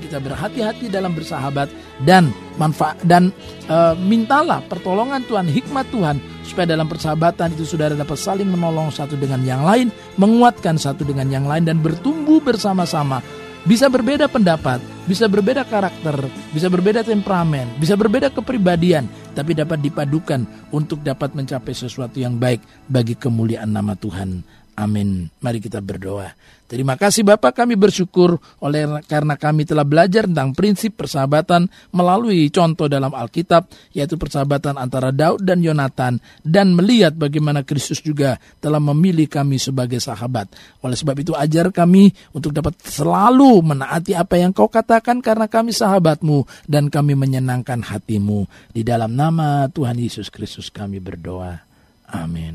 kita 0.10 0.18
berhati-hati 0.18 0.90
dalam 0.90 1.14
bersahabat 1.14 1.70
dan 2.02 2.34
manfaat 2.58 2.98
dan 3.06 3.30
e, 3.70 3.78
mintalah 4.02 4.66
pertolongan 4.66 5.22
Tuhan, 5.30 5.46
hikmat 5.46 5.86
Tuhan 5.94 6.18
supaya 6.42 6.74
dalam 6.74 6.90
persahabatan 6.90 7.54
itu 7.54 7.70
saudara 7.70 7.94
dapat 7.94 8.18
saling 8.18 8.50
menolong 8.50 8.90
satu 8.90 9.14
dengan 9.14 9.46
yang 9.46 9.62
lain, 9.62 9.94
menguatkan 10.18 10.82
satu 10.82 11.06
dengan 11.06 11.30
yang 11.30 11.46
lain 11.46 11.70
dan 11.70 11.78
bertumbuh 11.78 12.42
bersama-sama 12.42 13.22
bisa 13.68 13.92
berbeda 13.92 14.32
pendapat, 14.32 14.80
bisa 15.04 15.28
berbeda 15.28 15.68
karakter, 15.68 16.16
bisa 16.56 16.72
berbeda 16.72 17.04
temperamen, 17.04 17.68
bisa 17.76 18.00
berbeda 18.00 18.32
kepribadian, 18.32 19.06
tapi 19.36 19.52
dapat 19.52 19.84
dipadukan 19.84 20.48
untuk 20.72 21.04
dapat 21.04 21.36
mencapai 21.36 21.76
sesuatu 21.76 22.18
yang 22.18 22.40
baik 22.40 22.64
bagi 22.88 23.20
kemuliaan 23.20 23.70
nama 23.70 24.00
Tuhan. 24.00 24.59
Amin. 24.80 25.28
Mari 25.44 25.60
kita 25.60 25.84
berdoa. 25.84 26.32
Terima 26.70 26.94
kasih 26.96 27.26
Bapak 27.26 27.58
kami 27.58 27.74
bersyukur 27.74 28.38
oleh 28.62 29.02
karena 29.10 29.34
kami 29.34 29.66
telah 29.66 29.82
belajar 29.82 30.30
tentang 30.30 30.54
prinsip 30.54 31.02
persahabatan 31.02 31.66
melalui 31.90 32.46
contoh 32.54 32.86
dalam 32.86 33.10
Alkitab 33.10 33.68
yaitu 33.90 34.22
persahabatan 34.22 34.78
antara 34.78 35.10
Daud 35.10 35.42
dan 35.42 35.66
Yonatan 35.66 36.22
dan 36.46 36.78
melihat 36.78 37.18
bagaimana 37.18 37.66
Kristus 37.66 38.06
juga 38.06 38.38
telah 38.62 38.78
memilih 38.78 39.26
kami 39.26 39.58
sebagai 39.58 39.98
sahabat. 39.98 40.54
Oleh 40.86 40.94
sebab 40.94 41.18
itu 41.18 41.34
ajar 41.34 41.74
kami 41.74 42.14
untuk 42.38 42.54
dapat 42.54 42.78
selalu 42.86 43.66
menaati 43.66 44.14
apa 44.14 44.38
yang 44.38 44.54
kau 44.54 44.70
katakan 44.70 45.26
karena 45.26 45.50
kami 45.50 45.74
sahabatmu 45.74 46.70
dan 46.70 46.94
kami 46.94 47.18
menyenangkan 47.18 47.82
hatimu. 47.82 48.46
Di 48.70 48.86
dalam 48.86 49.18
nama 49.18 49.66
Tuhan 49.74 49.98
Yesus 49.98 50.30
Kristus 50.30 50.70
kami 50.70 51.02
berdoa. 51.02 51.66
Amin. 52.14 52.48